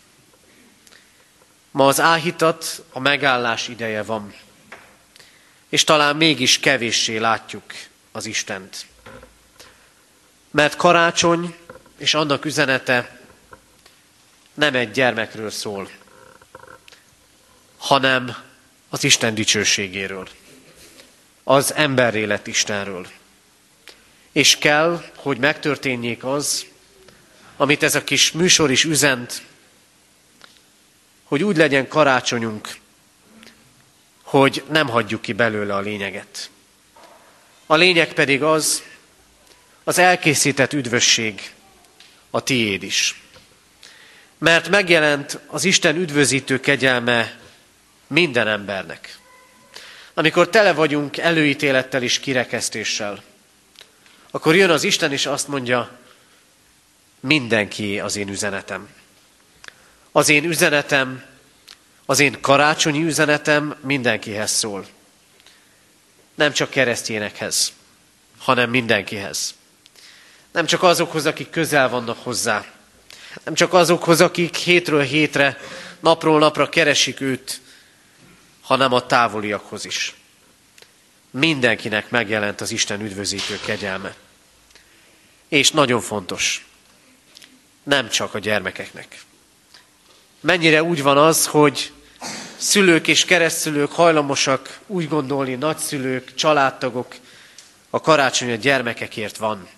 Ma 1.70 1.86
az 1.86 2.00
áhítat, 2.00 2.84
a 2.92 2.98
megállás 2.98 3.68
ideje 3.68 4.02
van, 4.02 4.34
és 5.68 5.84
talán 5.84 6.16
mégis 6.16 6.60
kevéssé 6.60 7.16
látjuk 7.16 7.64
az 8.12 8.26
Istent. 8.26 8.86
Mert 10.50 10.76
karácsony 10.76 11.56
és 11.96 12.14
annak 12.14 12.44
üzenete 12.44 13.20
nem 14.54 14.74
egy 14.74 14.90
gyermekről 14.90 15.50
szól, 15.50 15.90
hanem 17.76 18.46
az 18.88 19.04
Isten 19.04 19.34
dicsőségéről, 19.34 20.28
az 21.44 21.74
emberré 21.74 22.24
lett 22.24 22.46
Istenről. 22.46 23.06
És 24.32 24.56
kell, 24.56 25.04
hogy 25.16 25.38
megtörténjék 25.38 26.24
az, 26.24 26.66
amit 27.56 27.82
ez 27.82 27.94
a 27.94 28.04
kis 28.04 28.32
műsor 28.32 28.70
is 28.70 28.84
üzent, 28.84 29.42
hogy 31.24 31.42
úgy 31.42 31.56
legyen 31.56 31.88
karácsonyunk, 31.88 32.76
hogy 34.22 34.64
nem 34.70 34.88
hagyjuk 34.88 35.22
ki 35.22 35.32
belőle 35.32 35.74
a 35.74 35.80
lényeget. 35.80 36.50
A 37.66 37.74
lényeg 37.74 38.12
pedig 38.12 38.42
az, 38.42 38.82
az 39.84 39.98
elkészített 39.98 40.72
üdvösség, 40.72 41.52
a 42.30 42.42
tiéd 42.42 42.82
is. 42.82 43.22
Mert 44.38 44.68
megjelent 44.68 45.38
az 45.46 45.64
Isten 45.64 45.96
üdvözítő 45.96 46.60
kegyelme 46.60 47.38
minden 48.08 48.48
embernek. 48.48 49.18
Amikor 50.14 50.48
tele 50.48 50.72
vagyunk 50.72 51.16
előítélettel 51.16 52.02
és 52.02 52.18
kirekesztéssel, 52.20 53.22
akkor 54.30 54.56
jön 54.56 54.70
az 54.70 54.84
Isten 54.84 55.12
és 55.12 55.26
azt 55.26 55.48
mondja, 55.48 55.90
mindenki 57.20 58.00
az 58.00 58.16
én 58.16 58.28
üzenetem. 58.28 58.88
Az 60.12 60.28
én 60.28 60.44
üzenetem, 60.44 61.24
az 62.06 62.18
én 62.18 62.40
karácsonyi 62.40 63.04
üzenetem 63.04 63.76
mindenkihez 63.80 64.50
szól. 64.50 64.86
Nem 66.34 66.52
csak 66.52 66.70
keresztényekhez, 66.70 67.72
hanem 68.38 68.70
mindenkihez. 68.70 69.54
Nem 70.52 70.66
csak 70.66 70.82
azokhoz, 70.82 71.26
akik 71.26 71.50
közel 71.50 71.88
vannak 71.88 72.18
hozzá. 72.22 72.64
Nem 73.44 73.54
csak 73.54 73.72
azokhoz, 73.72 74.20
akik 74.20 74.56
hétről 74.56 75.02
hétre, 75.02 75.58
napról 76.00 76.38
napra 76.38 76.68
keresik 76.68 77.20
őt, 77.20 77.60
hanem 78.68 78.92
a 78.92 79.06
távoliakhoz 79.06 79.84
is. 79.84 80.14
Mindenkinek 81.30 82.10
megjelent 82.10 82.60
az 82.60 82.70
Isten 82.70 83.00
üdvözítő 83.00 83.60
kegyelme. 83.64 84.14
És 85.48 85.70
nagyon 85.70 86.00
fontos, 86.00 86.66
nem 87.82 88.08
csak 88.08 88.34
a 88.34 88.38
gyermekeknek. 88.38 89.20
Mennyire 90.40 90.82
úgy 90.82 91.02
van 91.02 91.18
az, 91.18 91.46
hogy 91.46 91.92
szülők 92.56 93.08
és 93.08 93.24
keresztszülők 93.24 93.92
hajlamosak 93.92 94.78
úgy 94.86 95.08
gondolni, 95.08 95.54
nagyszülők, 95.54 96.34
családtagok, 96.34 97.14
a 97.90 98.00
karácsony 98.00 98.50
a 98.50 98.56
gyermekekért 98.56 99.36
van. 99.36 99.68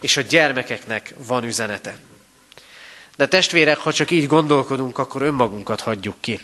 És 0.00 0.16
a 0.16 0.20
gyermekeknek 0.20 1.14
van 1.16 1.44
üzenete. 1.44 1.96
De 3.16 3.28
testvérek, 3.28 3.78
ha 3.78 3.92
csak 3.92 4.10
így 4.10 4.26
gondolkodunk, 4.26 4.98
akkor 4.98 5.22
önmagunkat 5.22 5.80
hagyjuk 5.80 6.20
ki. 6.20 6.40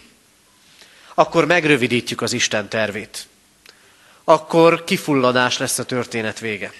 Akkor 1.14 1.46
megrövidítjük 1.46 2.20
az 2.22 2.32
Isten 2.32 2.68
tervét. 2.68 3.26
Akkor 4.24 4.84
kifulladás 4.84 5.58
lesz 5.58 5.78
a 5.78 5.84
történet 5.84 6.38
vége. 6.38 6.72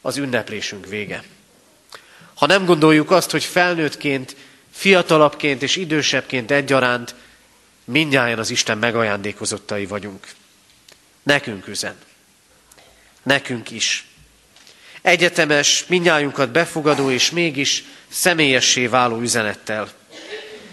Az 0.00 0.16
ünneplésünk 0.16 0.86
vége. 0.86 1.22
Ha 2.34 2.46
nem 2.46 2.64
gondoljuk 2.64 3.10
azt, 3.10 3.30
hogy 3.30 3.44
felnőttként, 3.44 4.36
fiatalabbként 4.70 5.62
és 5.62 5.76
idősebbként 5.76 6.50
egyaránt 6.50 7.14
mindjárt 7.84 8.38
az 8.38 8.50
Isten 8.50 8.78
megajándékozottai 8.78 9.86
vagyunk. 9.86 10.26
Nekünk 11.22 11.68
üzen. 11.68 11.94
Nekünk 13.22 13.70
is. 13.70 14.06
Egyetemes, 15.02 15.84
mindnyájunkat 15.86 16.50
befogadó 16.50 17.10
és 17.10 17.30
mégis 17.30 17.84
személyessé 18.08 18.86
váló 18.86 19.20
üzenettel. 19.20 19.90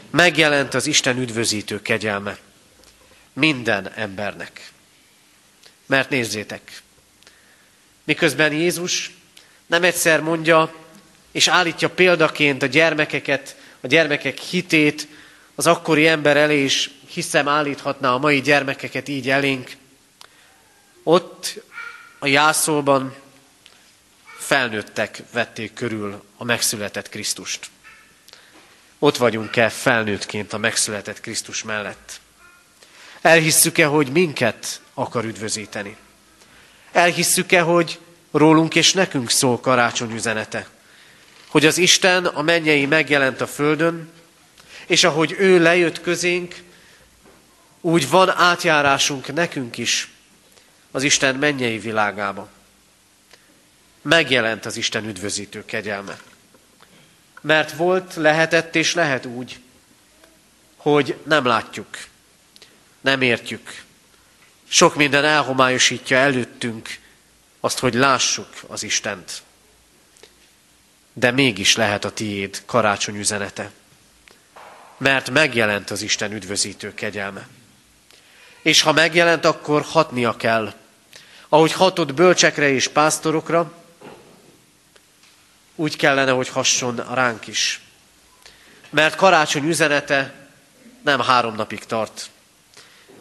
Megjelent 0.09 0.73
az 0.73 0.87
Isten 0.87 1.17
üdvözítő 1.17 1.81
kegyelme. 1.81 2.37
Minden 3.33 3.91
embernek. 3.95 4.71
Mert 5.85 6.09
nézzétek, 6.09 6.81
miközben 8.03 8.53
Jézus 8.53 9.11
nem 9.65 9.83
egyszer 9.83 10.21
mondja, 10.21 10.73
és 11.31 11.47
állítja 11.47 11.89
példaként 11.89 12.63
a 12.63 12.65
gyermekeket, 12.65 13.55
a 13.81 13.87
gyermekek 13.87 14.37
hitét 14.37 15.07
az 15.55 15.67
akkori 15.67 16.07
ember 16.07 16.37
elé, 16.37 16.57
és 16.57 16.89
hiszem 17.07 17.47
állíthatná 17.47 18.11
a 18.11 18.17
mai 18.17 18.41
gyermekeket 18.41 19.07
így 19.07 19.29
elénk. 19.29 19.71
Ott 21.03 21.63
a 22.19 22.27
jászolban 22.27 23.15
felnőttek 24.37 25.23
vették 25.31 25.73
körül 25.73 26.23
a 26.37 26.43
megszületett 26.43 27.09
Krisztust. 27.09 27.69
Ott 28.99 29.17
vagyunk-e 29.17 29.69
felnőttként 29.69 30.53
a 30.53 30.57
megszületett 30.57 31.19
Krisztus 31.19 31.63
mellett? 31.63 32.19
Elhisszük-e, 33.21 33.85
hogy 33.85 34.11
minket 34.11 34.81
akar 34.93 35.25
üdvözíteni? 35.25 35.97
Elhisszük-e, 36.91 37.61
hogy 37.61 37.99
rólunk 38.31 38.75
és 38.75 38.93
nekünk 38.93 39.29
szól 39.29 39.59
karácsony 39.59 40.13
üzenete? 40.13 40.67
Hogy 41.47 41.65
az 41.65 41.77
Isten 41.77 42.25
a 42.25 42.41
mennyei 42.41 42.85
megjelent 42.85 43.41
a 43.41 43.47
földön, 43.47 44.09
és 44.85 45.03
ahogy 45.03 45.35
ő 45.37 45.61
lejött 45.61 46.01
közénk, 46.01 46.55
úgy 47.81 48.09
van 48.09 48.29
átjárásunk 48.29 49.33
nekünk 49.33 49.77
is 49.77 50.09
az 50.91 51.03
Isten 51.03 51.35
mennyei 51.35 51.79
világába. 51.79 52.49
Megjelent 54.01 54.65
az 54.65 54.77
Isten 54.77 55.05
üdvözítő 55.05 55.65
kegyelme. 55.65 56.19
Mert 57.41 57.71
volt, 57.71 58.15
lehetett 58.15 58.75
és 58.75 58.93
lehet 58.93 59.25
úgy, 59.25 59.59
hogy 60.77 61.17
nem 61.23 61.45
látjuk, 61.45 61.87
nem 63.01 63.21
értjük. 63.21 63.83
Sok 64.67 64.95
minden 64.95 65.25
elhomályosítja 65.25 66.17
előttünk 66.17 66.99
azt, 67.59 67.79
hogy 67.79 67.93
lássuk 67.93 68.49
az 68.67 68.83
Istent. 68.83 69.41
De 71.13 71.31
mégis 71.31 71.75
lehet 71.75 72.05
a 72.05 72.11
tiéd 72.11 72.61
karácsony 72.65 73.15
üzenete. 73.15 73.71
Mert 74.97 75.29
megjelent 75.29 75.89
az 75.89 76.01
Isten 76.01 76.31
üdvözítő 76.31 76.93
kegyelme. 76.93 77.47
És 78.61 78.81
ha 78.81 78.91
megjelent, 78.91 79.45
akkor 79.45 79.81
hatnia 79.81 80.35
kell. 80.35 80.73
Ahogy 81.49 81.71
hatott 81.71 82.13
bölcsekre 82.13 82.69
és 82.69 82.87
pásztorokra, 82.87 83.73
úgy 85.75 85.95
kellene, 85.95 86.31
hogy 86.31 86.49
hasson 86.49 87.13
ránk 87.13 87.47
is. 87.47 87.81
Mert 88.89 89.15
karácsony 89.15 89.67
üzenete 89.67 90.49
nem 91.03 91.21
három 91.21 91.55
napig 91.55 91.85
tart. 91.85 92.29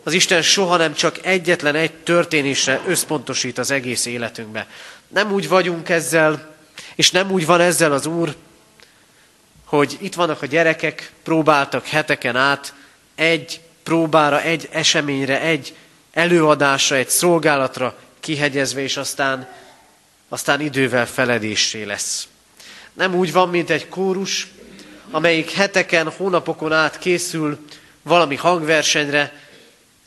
Az 0.09 0.15
Isten 0.15 0.43
soha 0.43 0.77
nem 0.77 0.95
csak 0.95 1.27
egyetlen 1.27 1.75
egy 1.75 1.93
történésre 1.93 2.81
összpontosít 2.87 3.59
az 3.59 3.71
egész 3.71 4.07
életünkbe. 4.07 4.67
Nem 5.09 5.33
úgy 5.33 5.49
vagyunk 5.49 5.89
ezzel, 5.89 6.55
és 6.95 7.11
nem 7.11 7.31
úgy 7.31 7.47
van 7.47 7.61
ezzel 7.61 7.93
az 7.93 8.07
Úr, 8.07 8.35
hogy 9.65 9.97
itt 10.01 10.15
vannak 10.15 10.43
a 10.43 10.47
gyerekek, 10.47 11.13
próbáltak 11.23 11.87
heteken 11.87 12.37
át 12.37 12.75
egy 13.15 13.61
próbára, 13.83 14.43
egy 14.43 14.69
eseményre, 14.73 15.41
egy 15.41 15.75
előadásra, 16.13 16.97
egy 16.97 17.09
szolgálatra 17.09 17.99
kihegyezve, 18.21 18.81
és 18.81 18.97
aztán, 18.97 19.49
aztán 20.29 20.61
idővel 20.61 21.07
feledésé 21.07 21.83
lesz. 21.83 22.29
Nem 22.93 23.15
úgy 23.15 23.33
van, 23.33 23.49
mint 23.49 23.71
egy 23.71 23.89
kórus, 23.89 24.47
amelyik 25.11 25.51
heteken, 25.51 26.11
hónapokon 26.17 26.73
át 26.73 26.99
készül 26.99 27.59
valami 28.03 28.37
hangversenyre, 28.37 29.47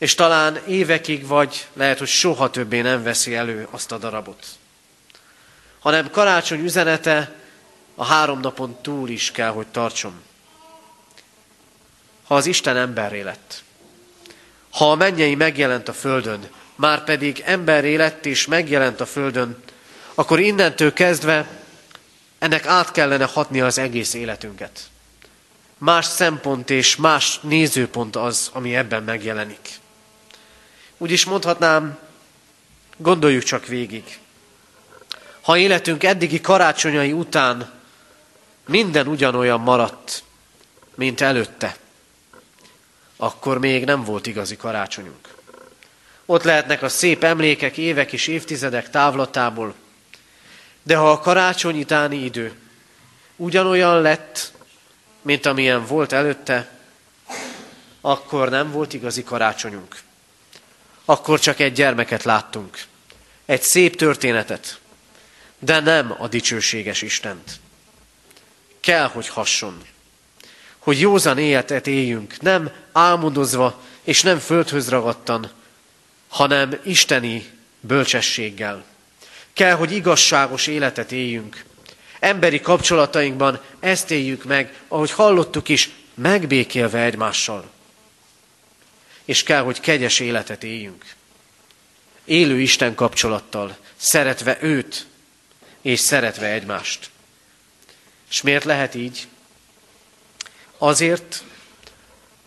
és 0.02 0.14
talán 0.14 0.60
évekig, 0.66 1.26
vagy 1.26 1.66
lehet, 1.72 1.98
hogy 1.98 2.08
soha 2.08 2.50
többé 2.50 2.80
nem 2.80 3.02
veszi 3.02 3.34
elő 3.34 3.68
azt 3.70 3.92
a 3.92 3.98
darabot. 3.98 4.46
Hanem 5.80 6.10
karácsony 6.10 6.64
üzenete 6.64 7.34
a 7.94 8.04
három 8.04 8.40
napon 8.40 8.76
túl 8.80 9.08
is 9.08 9.30
kell, 9.30 9.50
hogy 9.50 9.66
tartson. 9.66 10.22
Ha 12.24 12.34
az 12.34 12.46
Isten 12.46 12.76
emberré 12.76 13.20
lett, 13.20 13.62
ha 14.70 14.90
a 14.90 14.94
mennyei 14.94 15.34
megjelent 15.34 15.88
a 15.88 15.92
földön, 15.92 16.48
már 16.74 17.04
pedig 17.04 17.42
emberré 17.44 17.94
lett 17.94 18.26
és 18.26 18.46
megjelent 18.46 19.00
a 19.00 19.06
földön, 19.06 19.62
akkor 20.14 20.40
innentől 20.40 20.92
kezdve 20.92 21.48
ennek 22.38 22.66
át 22.66 22.90
kellene 22.90 23.24
hatni 23.24 23.60
az 23.60 23.78
egész 23.78 24.14
életünket. 24.14 24.80
Más 25.78 26.06
szempont 26.06 26.70
és 26.70 26.96
más 26.96 27.40
nézőpont 27.42 28.16
az, 28.16 28.50
ami 28.52 28.76
ebben 28.76 29.02
megjelenik. 29.02 29.80
Úgy 31.02 31.10
is 31.10 31.24
mondhatnám, 31.24 31.98
gondoljuk 32.96 33.42
csak 33.42 33.66
végig. 33.66 34.18
Ha 35.40 35.56
életünk 35.56 36.04
eddigi 36.04 36.40
karácsonyai 36.40 37.12
után 37.12 37.70
minden 38.66 39.06
ugyanolyan 39.06 39.60
maradt, 39.60 40.22
mint 40.94 41.20
előtte, 41.20 41.76
akkor 43.16 43.58
még 43.58 43.84
nem 43.84 44.04
volt 44.04 44.26
igazi 44.26 44.56
karácsonyunk. 44.56 45.34
Ott 46.26 46.42
lehetnek 46.42 46.82
a 46.82 46.88
szép 46.88 47.24
emlékek 47.24 47.76
évek 47.76 48.12
és 48.12 48.26
évtizedek 48.26 48.90
távlatából, 48.90 49.74
de 50.82 50.96
ha 50.96 51.10
a 51.10 51.20
karácsony 51.20 51.80
utáni 51.80 52.24
idő 52.24 52.58
ugyanolyan 53.36 54.00
lett, 54.00 54.52
mint 55.22 55.46
amilyen 55.46 55.86
volt 55.86 56.12
előtte, 56.12 56.70
akkor 58.00 58.48
nem 58.48 58.70
volt 58.70 58.92
igazi 58.92 59.22
karácsonyunk. 59.22 59.96
Akkor 61.04 61.40
csak 61.40 61.60
egy 61.60 61.72
gyermeket 61.72 62.22
láttunk, 62.22 62.78
egy 63.44 63.62
szép 63.62 63.96
történetet, 63.96 64.80
de 65.58 65.80
nem 65.80 66.14
a 66.18 66.28
dicsőséges 66.28 67.02
Istent. 67.02 67.60
Kell, 68.80 69.06
hogy 69.06 69.28
hasson, 69.28 69.82
hogy 70.78 71.00
józan 71.00 71.38
életet 71.38 71.86
éljünk, 71.86 72.40
nem 72.40 72.70
álmodozva 72.92 73.80
és 74.02 74.22
nem 74.22 74.38
földhöz 74.38 74.88
ragadtan, 74.88 75.50
hanem 76.28 76.78
isteni 76.84 77.50
bölcsességgel. 77.80 78.84
Kell, 79.52 79.74
hogy 79.74 79.92
igazságos 79.92 80.66
életet 80.66 81.12
éljünk. 81.12 81.64
Emberi 82.20 82.60
kapcsolatainkban 82.60 83.60
ezt 83.80 84.10
éljük 84.10 84.44
meg, 84.44 84.80
ahogy 84.88 85.10
hallottuk 85.10 85.68
is, 85.68 85.90
megbékélve 86.14 87.00
egymással. 87.00 87.70
És 89.24 89.42
kell, 89.42 89.62
hogy 89.62 89.80
kegyes 89.80 90.20
életet 90.20 90.64
éljünk. 90.64 91.04
Élő 92.24 92.60
Isten 92.60 92.94
kapcsolattal, 92.94 93.76
szeretve 93.96 94.58
őt, 94.60 95.06
és 95.80 96.00
szeretve 96.00 96.46
egymást. 96.46 97.10
És 98.30 98.42
miért 98.42 98.64
lehet 98.64 98.94
így? 98.94 99.28
Azért, 100.78 101.44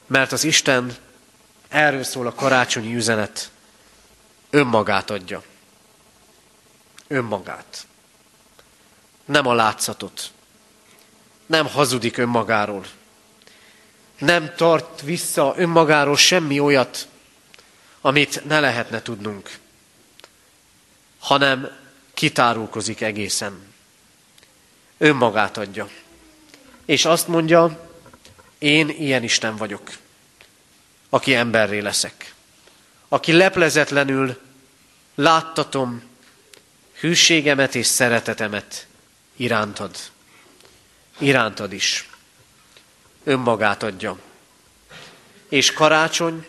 mert 0.08 0.32
az 0.32 0.44
Isten, 0.44 0.96
erről 1.68 2.04
szól 2.04 2.28
a 2.28 2.34
karácsonyi 2.34 2.96
üzenet, 2.96 3.52
önmagát 4.50 5.10
adja 5.10 5.44
önmagát. 7.08 7.88
Nem 9.26 9.48
a 9.48 9.54
látszatot. 9.54 10.32
Nem 11.46 11.68
hazudik 11.68 12.18
önmagáról. 12.18 12.86
Nem 14.26 14.54
tart 14.56 15.02
vissza 15.02 15.54
önmagáról 15.58 16.18
semmi 16.18 16.60
olyat, 16.60 17.08
amit 18.02 18.46
ne 18.46 18.60
lehetne 18.60 19.02
tudnunk, 19.02 19.58
hanem 21.20 21.70
kitárulkozik 22.14 23.02
egészen. 23.02 23.74
Önmagát 24.98 25.58
adja. 25.58 25.90
És 26.86 27.06
azt 27.06 27.28
mondja, 27.28 27.90
én 28.58 28.90
ilyen 28.90 29.24
Isten 29.24 29.56
vagyok, 29.56 29.90
aki 31.10 31.34
emberré 31.34 31.80
leszek, 31.80 32.34
aki 33.08 33.32
leplezetlenül 33.32 34.42
láttatom 35.16 36.04
hűségemet 37.00 37.76
és 37.76 37.86
szeretetemet 37.86 38.88
irántad. 39.36 39.96
Irántad 41.18 41.74
is. 41.74 42.10
Önmagát 43.28 43.84
adja. 43.84 44.18
És 45.50 45.74
karácsony 45.74 46.48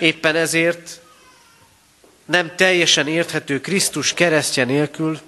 éppen 0.00 0.36
ezért 0.36 1.00
nem 2.24 2.56
teljesen 2.56 3.08
érthető 3.08 3.60
Krisztus 3.60 4.14
keresztje 4.14 4.64
nélkül, 4.64 5.20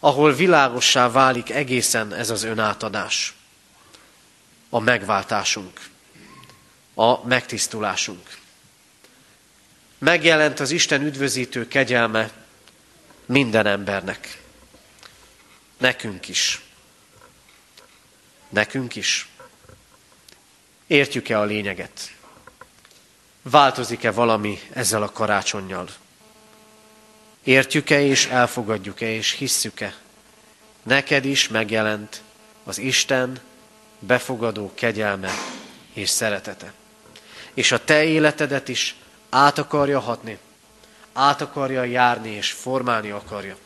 ahol 0.00 0.32
világossá 0.32 1.10
válik 1.10 1.50
egészen 1.50 2.14
ez 2.14 2.30
az 2.30 2.42
önátadás. 2.42 3.34
A 4.68 4.78
megváltásunk, 4.78 5.80
a 6.94 7.26
megtisztulásunk. 7.26 8.38
Megjelent 9.98 10.60
az 10.60 10.70
Isten 10.70 11.02
üdvözítő 11.02 11.68
kegyelme 11.68 12.30
minden 13.26 13.66
embernek. 13.66 14.42
Nekünk 15.78 16.28
is. 16.28 16.60
Nekünk 18.48 18.96
is. 18.96 19.29
Értjük-e 20.90 21.38
a 21.38 21.44
lényeget? 21.44 22.14
változik-e 23.42 24.10
valami 24.10 24.60
ezzel 24.72 25.02
a 25.02 25.12
karácsonyjal. 25.12 25.88
Értjük-e 27.42 28.00
és 28.00 28.26
elfogadjuk-e 28.26 29.06
és 29.06 29.30
hisszük-e? 29.32 29.94
Neked 30.82 31.24
is 31.24 31.48
megjelent 31.48 32.22
az 32.64 32.78
Isten 32.78 33.40
befogadó 33.98 34.72
kegyelme 34.74 35.30
és 35.92 36.08
szeretete. 36.08 36.72
És 37.54 37.72
a 37.72 37.84
te 37.84 38.04
életedet 38.04 38.68
is 38.68 38.96
át 39.28 39.58
akarja 39.58 40.00
hatni, 40.00 40.38
át 41.12 41.40
akarja 41.40 41.84
járni 41.84 42.30
és 42.30 42.50
formálni 42.50 43.10
akarja. 43.10 43.56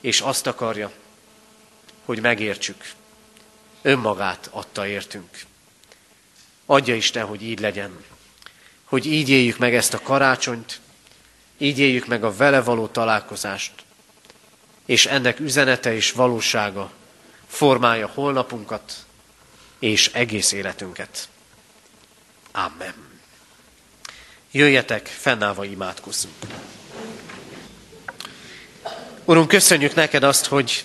És 0.00 0.20
azt 0.20 0.46
akarja, 0.46 0.90
hogy 2.04 2.20
megértsük. 2.20 2.92
Önmagát 3.82 4.48
adta 4.52 4.86
értünk. 4.86 5.50
Adja 6.72 6.94
Isten, 6.94 7.26
hogy 7.26 7.42
így 7.42 7.60
legyen. 7.60 8.04
Hogy 8.84 9.06
így 9.06 9.28
éljük 9.28 9.58
meg 9.58 9.74
ezt 9.74 9.94
a 9.94 10.00
karácsonyt, 10.00 10.80
így 11.58 11.78
éljük 11.78 12.06
meg 12.06 12.24
a 12.24 12.36
vele 12.36 12.62
való 12.62 12.86
találkozást, 12.86 13.72
és 14.86 15.06
ennek 15.06 15.40
üzenete 15.40 15.94
és 15.94 16.12
valósága 16.12 16.90
formálja 17.46 18.10
holnapunkat 18.14 18.92
és 19.78 20.10
egész 20.12 20.52
életünket. 20.52 21.28
Amen. 22.52 22.94
Jöjjetek, 24.50 25.06
fennállva 25.06 25.64
imádkozzunk. 25.64 26.34
Urunk, 29.24 29.48
köszönjük 29.48 29.94
neked 29.94 30.22
azt, 30.22 30.46
hogy 30.46 30.84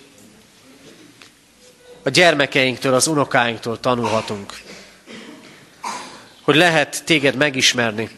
a 2.03 2.09
gyermekeinktől, 2.09 2.93
az 2.93 3.07
unokáinktól 3.07 3.79
tanulhatunk. 3.79 4.66
Hogy 6.47 6.55
lehet 6.55 7.03
téged 7.05 7.35
megismerni. 7.35 8.09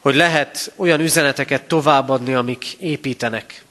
Hogy 0.00 0.14
lehet 0.14 0.72
olyan 0.76 1.00
üzeneteket 1.00 1.62
továbbadni, 1.62 2.34
amik 2.34 2.72
építenek. 2.72 3.64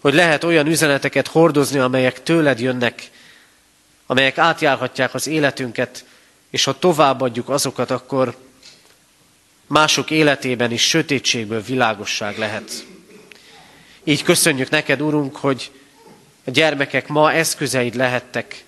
Hogy 0.00 0.14
lehet 0.14 0.44
olyan 0.44 0.66
üzeneteket 0.66 1.26
hordozni, 1.26 1.78
amelyek 1.78 2.22
tőled 2.22 2.60
jönnek, 2.60 3.10
amelyek 4.06 4.38
átjárhatják 4.38 5.14
az 5.14 5.26
életünket, 5.26 6.04
és 6.50 6.64
ha 6.64 6.78
továbbadjuk 6.78 7.48
azokat, 7.48 7.90
akkor 7.90 8.36
mások 9.66 10.10
életében 10.10 10.70
is 10.70 10.88
sötétségből 10.88 11.62
világosság 11.62 12.38
lehet. 12.38 12.86
Így 14.04 14.22
köszönjük 14.22 14.70
neked, 14.70 15.00
Urunk, 15.00 15.36
hogy 15.36 15.70
a 16.44 16.50
gyermekek 16.50 17.08
ma 17.08 17.32
eszközeid 17.32 17.94
lehettek, 17.94 18.64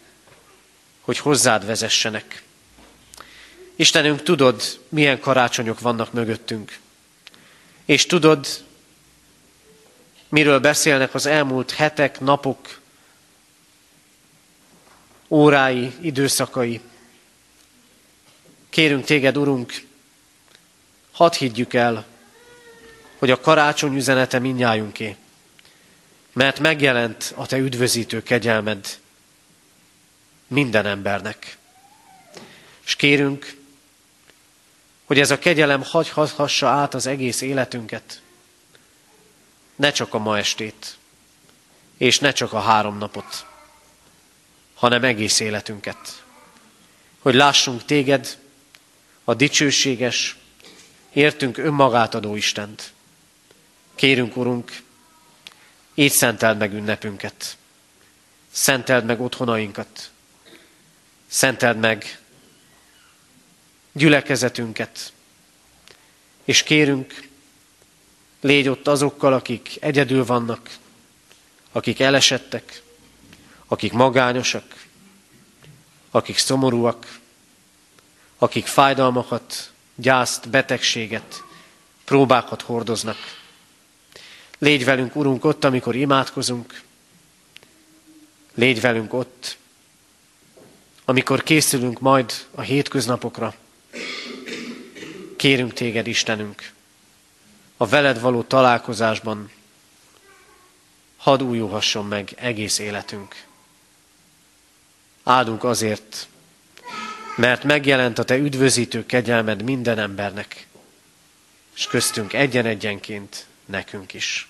hogy 1.01 1.19
hozzád 1.19 1.66
vezessenek. 1.66 2.47
Istenünk, 3.79 4.22
tudod, 4.22 4.62
milyen 4.89 5.20
karácsonyok 5.20 5.81
vannak 5.81 6.12
mögöttünk. 6.12 6.79
És 7.85 8.07
tudod, 8.07 8.47
miről 10.29 10.61
beszélnek 10.61 11.14
az 11.14 11.26
elmúlt 11.26 11.70
hetek, 11.70 12.20
napok, 12.20 12.81
órái, 15.29 15.93
időszakai. 16.01 16.81
Kérünk 18.68 19.05
téged, 19.05 19.37
Urunk, 19.37 19.72
hadd 21.12 21.35
higgyük 21.35 21.74
el, 21.74 22.07
hogy 23.18 23.31
a 23.31 23.41
karácsony 23.41 23.97
üzenete 23.97 24.39
mindnyájunké 24.39 25.16
mert 26.39 26.59
megjelent 26.59 27.33
a 27.37 27.47
te 27.47 27.57
üdvözítő 27.57 28.22
kegyelmed 28.22 28.99
minden 30.47 30.87
embernek. 30.87 31.57
És 32.85 32.97
kérünk, 32.97 33.57
hogy 35.09 35.21
ez 35.21 35.31
a 35.31 35.39
kegyelem 35.39 35.83
hagyhassa 35.83 36.69
át 36.69 36.95
az 36.95 37.07
egész 37.07 37.41
életünket, 37.41 38.23
ne 39.77 39.91
csak 39.91 40.15
a 40.15 40.19
ma 40.19 40.39
estét, 40.39 40.97
és 41.97 42.19
ne 42.19 42.33
csak 42.33 42.53
a 42.53 42.61
három 42.61 42.99
napot, 42.99 43.47
hanem 44.75 45.05
egész 45.05 45.41
életünket. 45.41 46.25
Hogy 47.19 47.35
lássunk 47.35 47.85
téged, 47.85 48.39
a 49.25 49.35
dicsőséges, 49.35 50.37
értünk 51.13 51.59
önmagát 51.59 52.15
adó 52.15 52.37
Istent. 52.37 52.93
Kérünk, 53.95 54.37
Urunk, 54.37 54.83
így 55.95 56.13
szenteld 56.13 56.59
meg 56.59 56.73
ünnepünket. 56.73 57.57
Szenteld 58.51 59.05
meg 59.05 59.21
otthonainkat. 59.21 60.11
Szenteld 61.27 61.79
meg 61.79 62.19
gyülekezetünket. 63.99 65.12
És 66.44 66.62
kérünk, 66.62 67.28
légy 68.40 68.68
ott 68.68 68.86
azokkal, 68.86 69.32
akik 69.32 69.76
egyedül 69.80 70.24
vannak, 70.24 70.76
akik 71.72 72.01
elesettek, 72.01 72.82
akik 73.66 73.92
magányosak, 73.92 74.86
akik 76.11 76.38
szomorúak, 76.38 77.18
akik 78.38 78.66
fájdalmakat, 78.66 79.72
gyászt, 79.94 80.49
betegséget, 80.49 81.42
próbákat 82.05 82.62
hordoznak. 82.62 83.16
Légy 84.59 84.84
velünk, 84.84 85.16
Urunk, 85.16 85.44
ott, 85.44 85.64
amikor 85.64 85.96
imádkozunk. 85.96 86.82
Légy 88.55 88.80
velünk 88.80 89.12
ott, 89.12 89.57
amikor 91.05 91.42
készülünk 91.42 92.01
majd 92.01 92.46
a 92.55 92.61
hétköznapokra. 92.61 93.55
Kérünk 95.39 95.72
téged, 95.72 96.07
Istenünk, 96.07 96.72
a 97.76 97.86
veled 97.86 98.20
való 98.20 98.43
találkozásban 98.43 99.51
hadd 101.16 101.43
újulhasson 101.43 102.07
meg 102.07 102.32
egész 102.36 102.78
életünk. 102.78 103.45
Áldunk 105.22 105.64
azért, 105.64 106.28
mert 107.36 107.64
megjelent 107.64 108.18
a 108.18 108.24
te 108.24 108.36
üdvözítő 108.36 109.07
kegyelmed 109.07 109.62
minden 109.62 109.99
embernek, 109.99 110.66
és 111.74 111.86
köztünk 111.86 112.32
egyen-egyenként 112.32 113.47
nekünk 113.66 114.14
is. 114.14 114.49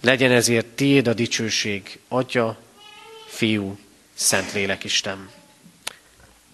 Legyen 0.00 0.30
ezért 0.30 0.66
tiéd 0.66 1.06
a 1.06 1.14
dicsőség, 1.14 1.98
Atya, 2.08 2.58
Fiú, 3.26 3.78
Szentlélek 4.14 4.84
Isten. 4.84 5.30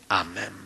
Amen. 0.06 0.65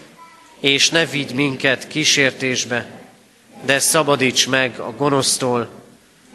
És 0.61 0.89
ne 0.89 1.05
vigy 1.05 1.33
minket 1.33 1.87
kísértésbe, 1.87 2.85
de 3.65 3.79
szabadíts 3.79 4.47
meg 4.47 4.79
a 4.79 4.91
gonosztól, 4.91 5.69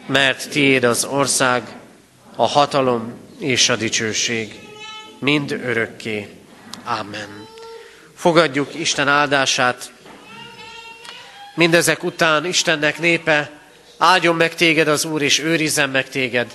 mert 0.05 0.49
tiéd 0.49 0.83
az 0.83 1.05
ország, 1.05 1.75
a 2.35 2.47
hatalom 2.47 3.13
és 3.39 3.69
a 3.69 3.75
dicsőség, 3.75 4.59
mind 5.19 5.51
örökké. 5.51 6.29
Amen. 6.83 7.47
Fogadjuk 8.15 8.75
Isten 8.75 9.07
áldását. 9.07 9.91
Mindezek 11.55 12.03
után 12.03 12.45
Istennek 12.45 12.99
népe, 12.99 13.57
Áldjon 13.97 14.35
meg 14.35 14.55
téged 14.55 14.87
az 14.87 15.05
Úr, 15.05 15.21
és 15.21 15.39
őrizzen 15.39 15.89
meg 15.89 16.09
téged. 16.09 16.51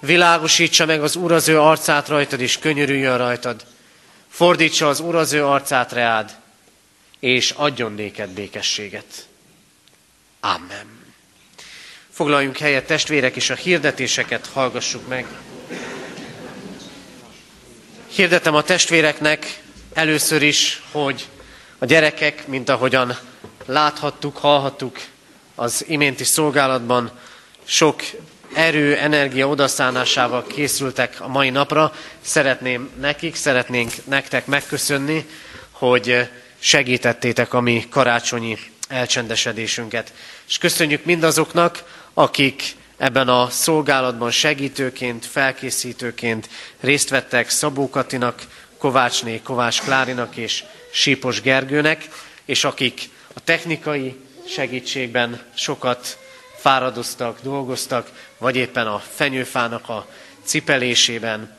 Világosítsa 0.00 0.86
meg 0.86 1.02
az 1.02 1.16
Úr 1.16 1.32
az 1.32 1.48
ő 1.48 1.60
arcát 1.60 2.08
rajtad, 2.08 2.40
és 2.40 2.58
könyörüljön 2.58 3.18
rajtad. 3.18 3.64
Fordítsa 4.28 4.88
az 4.88 5.00
Úr 5.00 5.14
az 5.14 5.32
ő 5.32 5.44
arcát 5.44 5.92
reád, 5.92 6.30
és 7.24 7.50
adjon 7.50 7.92
néked 7.92 8.30
békességet. 8.30 9.26
Amen. 10.40 10.86
Foglaljunk 12.10 12.58
helyet, 12.58 12.86
testvérek, 12.86 13.36
és 13.36 13.50
a 13.50 13.54
hirdetéseket 13.54 14.46
hallgassuk 14.52 15.08
meg. 15.08 15.26
Hirdetem 18.06 18.54
a 18.54 18.62
testvéreknek 18.62 19.60
először 19.92 20.42
is, 20.42 20.82
hogy 20.90 21.28
a 21.78 21.84
gyerekek, 21.84 22.46
mint 22.46 22.68
ahogyan 22.68 23.18
láthattuk, 23.66 24.36
hallhattuk, 24.36 25.00
az 25.54 25.84
iménti 25.88 26.24
szolgálatban 26.24 27.18
sok 27.64 28.02
erő, 28.54 28.96
energia 28.96 29.48
odaszánásával 29.48 30.46
készültek 30.46 31.20
a 31.20 31.28
mai 31.28 31.50
napra. 31.50 31.92
Szeretném 32.20 32.90
nekik, 33.00 33.34
szeretnénk 33.34 33.92
nektek 34.04 34.46
megköszönni, 34.46 35.26
hogy 35.70 36.28
segítettétek 36.64 37.52
a 37.52 37.60
mi 37.60 37.86
karácsonyi 37.90 38.58
elcsendesedésünket. 38.88 40.12
És 40.48 40.58
köszönjük 40.58 41.04
mindazoknak, 41.04 41.82
akik 42.14 42.76
ebben 42.96 43.28
a 43.28 43.50
szolgálatban 43.50 44.30
segítőként, 44.30 45.26
felkészítőként 45.26 46.48
részt 46.80 47.08
vettek 47.08 47.50
Szabó 47.50 47.90
Katinak, 47.90 48.42
Kovácsné, 48.78 49.40
Kovács 49.42 49.80
Klárinak 49.80 50.36
és 50.36 50.64
Sípos 50.92 51.40
Gergőnek, 51.40 52.08
és 52.44 52.64
akik 52.64 53.08
a 53.34 53.40
technikai 53.40 54.16
segítségben 54.48 55.42
sokat 55.54 56.18
fáradoztak, 56.56 57.40
dolgoztak, 57.42 58.10
vagy 58.38 58.56
éppen 58.56 58.86
a 58.86 59.02
fenyőfának 59.14 59.88
a 59.88 60.06
cipelésében. 60.44 61.56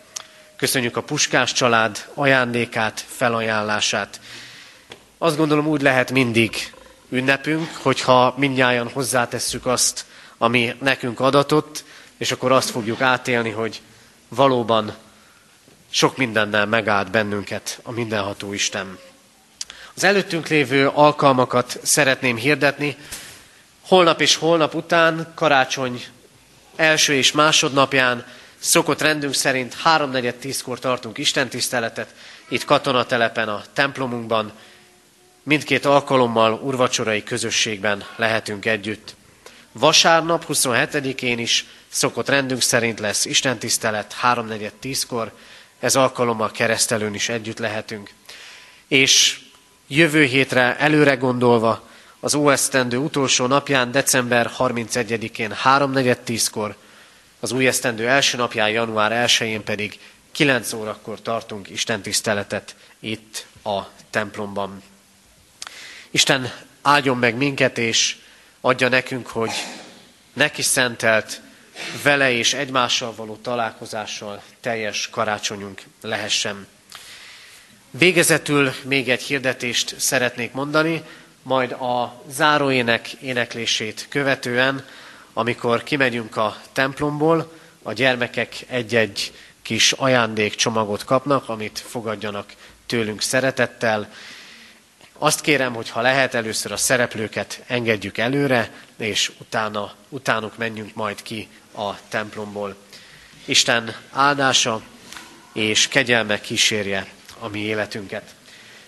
Köszönjük 0.55 0.97
a 0.97 1.03
Puskás 1.03 1.53
család 1.53 2.05
ajándékát, 2.13 3.05
felajánlását. 3.07 4.19
Azt 5.18 5.38
gondolom 5.38 5.68
úgy 5.68 5.82
lehet 5.82 6.11
mindig 6.11 6.74
ünnepünk, 7.09 7.70
hogyha 7.82 8.34
mindnyájan 8.38 8.89
hozzátesszük 8.89 9.66
azt, 9.66 10.05
ami 10.38 10.76
nekünk 10.82 11.20
adatott, 11.20 11.84
és 12.18 12.32
akkor 12.32 12.51
azt 12.51 12.70
fogjuk 12.70 13.01
átélni, 13.01 13.49
hogy 13.49 13.82
valóban 14.28 14.95
sok 15.89 16.18
mindennel 16.18 16.66
megállt 16.66 17.11
bennünket 17.11 17.80
a 17.84 17.91
mindenható 17.91 18.53
Isten. 18.53 18.97
Az 19.93 20.03
előttünk 20.03 20.47
lévő 20.47 20.88
alkalmakat 20.88 21.80
szeretném 21.84 22.36
hirdetni. 22.36 22.97
Holnap 23.88 24.22
és 24.22 24.36
holnap 24.36 24.74
után, 24.74 25.32
karácsony 25.36 26.05
első 26.76 27.13
és 27.13 27.32
másodnapján 27.32 28.26
szokott 28.57 29.01
rendünk 29.01 29.34
szerint 29.34 29.74
háromnegyed 29.74 30.36
tízkor 30.36 30.80
tartunk 30.80 31.18
istentiszteletet, 31.18 32.13
itt 32.49 32.66
katonatelepen 32.66 33.49
a 33.49 33.63
templomunkban. 33.74 34.51
Mindkét 35.45 35.85
alkalommal 35.85 36.53
urvacsorai 36.53 37.23
közösségben 37.23 38.03
lehetünk 38.15 38.65
együtt. 38.65 39.15
Vasárnap 39.71 40.45
27-én 40.47 41.39
is 41.39 41.65
szokott 41.87 42.29
rendünk 42.29 42.61
szerint 42.61 42.99
lesz 42.99 43.25
istentisztelet 43.25 44.13
háromnegyed 44.13 44.73
tízkor, 44.73 45.31
ez 45.79 45.95
alkalommal 45.95 46.51
keresztelőn 46.51 47.13
is 47.13 47.29
együtt 47.29 47.57
lehetünk. 47.59 48.09
És 48.87 49.39
jövő 49.87 50.23
hétre 50.23 50.77
előre 50.77 51.15
gondolva 51.15 51.87
az 52.19 52.33
óesztendő 52.33 52.97
utolsó 52.97 53.45
napján, 53.45 53.91
december 53.91 54.51
31-én 54.57 55.55
3.4.10-kor, 55.63 56.75
az 57.39 57.51
új 57.51 57.67
esztendő 57.67 58.07
első 58.07 58.37
napján, 58.37 58.69
január 58.69 59.27
1-én 59.29 59.63
pedig 59.63 59.99
9 60.31 60.73
órakor 60.73 61.21
tartunk 61.21 61.69
Isten 61.69 62.01
tiszteletet 62.01 62.75
itt 62.99 63.45
a 63.63 63.81
templomban. 64.09 64.81
Isten 66.16 66.51
áldjon 66.82 67.18
meg 67.18 67.36
minket, 67.36 67.78
és 67.78 68.16
adja 68.61 68.88
nekünk, 68.88 69.28
hogy 69.28 69.51
neki 70.34 70.61
szentelt, 70.61 71.41
vele 72.03 72.32
és 72.32 72.53
egymással 72.53 73.16
való 73.16 73.36
találkozással 73.36 74.41
teljes 74.61 75.09
karácsonyunk 75.09 75.82
lehessen. 76.01 76.68
Végezetül 77.91 78.74
még 78.84 79.09
egy 79.09 79.22
hirdetést 79.22 79.99
szeretnék 79.99 80.51
mondani, 80.51 81.03
majd 81.41 81.72
a 81.72 82.24
záróének 82.30 83.11
éneklését 83.11 84.05
követően, 84.09 84.86
amikor 85.34 85.84
kimegyünk 85.84 86.38
a 86.38 86.61
templomból, 86.72 87.51
a 87.84 87.93
gyermekek 87.93 88.55
egy-egy 88.68 89.34
kis 89.61 89.91
ajándékcsomagot 89.91 91.03
kapnak, 91.03 91.49
amit 91.49 91.84
fogadjanak 91.88 92.53
tőlünk 92.86 93.22
szeretettel. 93.22 94.09
Azt 95.18 95.41
kérem, 95.41 95.74
hogy 95.74 95.89
ha 95.89 96.01
lehet, 96.01 96.34
először 96.34 96.72
a 96.72 96.78
szereplőket 96.78 97.63
engedjük 97.68 98.18
előre, 98.18 98.70
és 98.97 99.32
utána, 99.38 99.93
utánuk 100.09 100.57
menjünk 100.57 100.93
majd 100.93 101.22
ki 101.22 101.47
a 101.76 102.07
templomból. 102.09 102.76
Isten 103.45 103.95
áldása 104.11 104.82
és 105.53 105.88
kegyelme 105.88 106.41
kísérje 106.41 107.07
a 107.39 107.47
mi 107.47 107.59
életünket. 107.59 108.24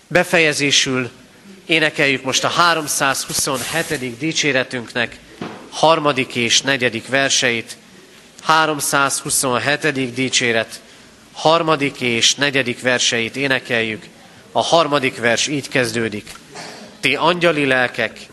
Befejezésül 0.06 1.10
énekeljük 1.66 2.22
most 2.24 2.44
a 2.44 2.48
327. 2.48 4.18
dicséretünknek 4.18 5.18
harmadik 5.70 6.34
és 6.34 6.62
negyedik 6.62 7.08
verseit. 7.08 7.76
327. 8.42 10.14
dicséret 10.14 10.80
harmadik 11.32 12.00
és 12.00 12.34
negyedik 12.34 12.80
verseit 12.80 13.36
énekeljük. 13.36 14.04
A 14.58 14.62
harmadik 14.62 15.18
vers 15.18 15.46
így 15.46 15.68
kezdődik. 15.68 16.34
Ti 17.00 17.16
angyali 17.16 17.66
lelkek, 17.66 18.26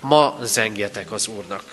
ma 0.00 0.38
zengjetek 0.42 1.12
az 1.12 1.26
Úrnak. 1.26 1.64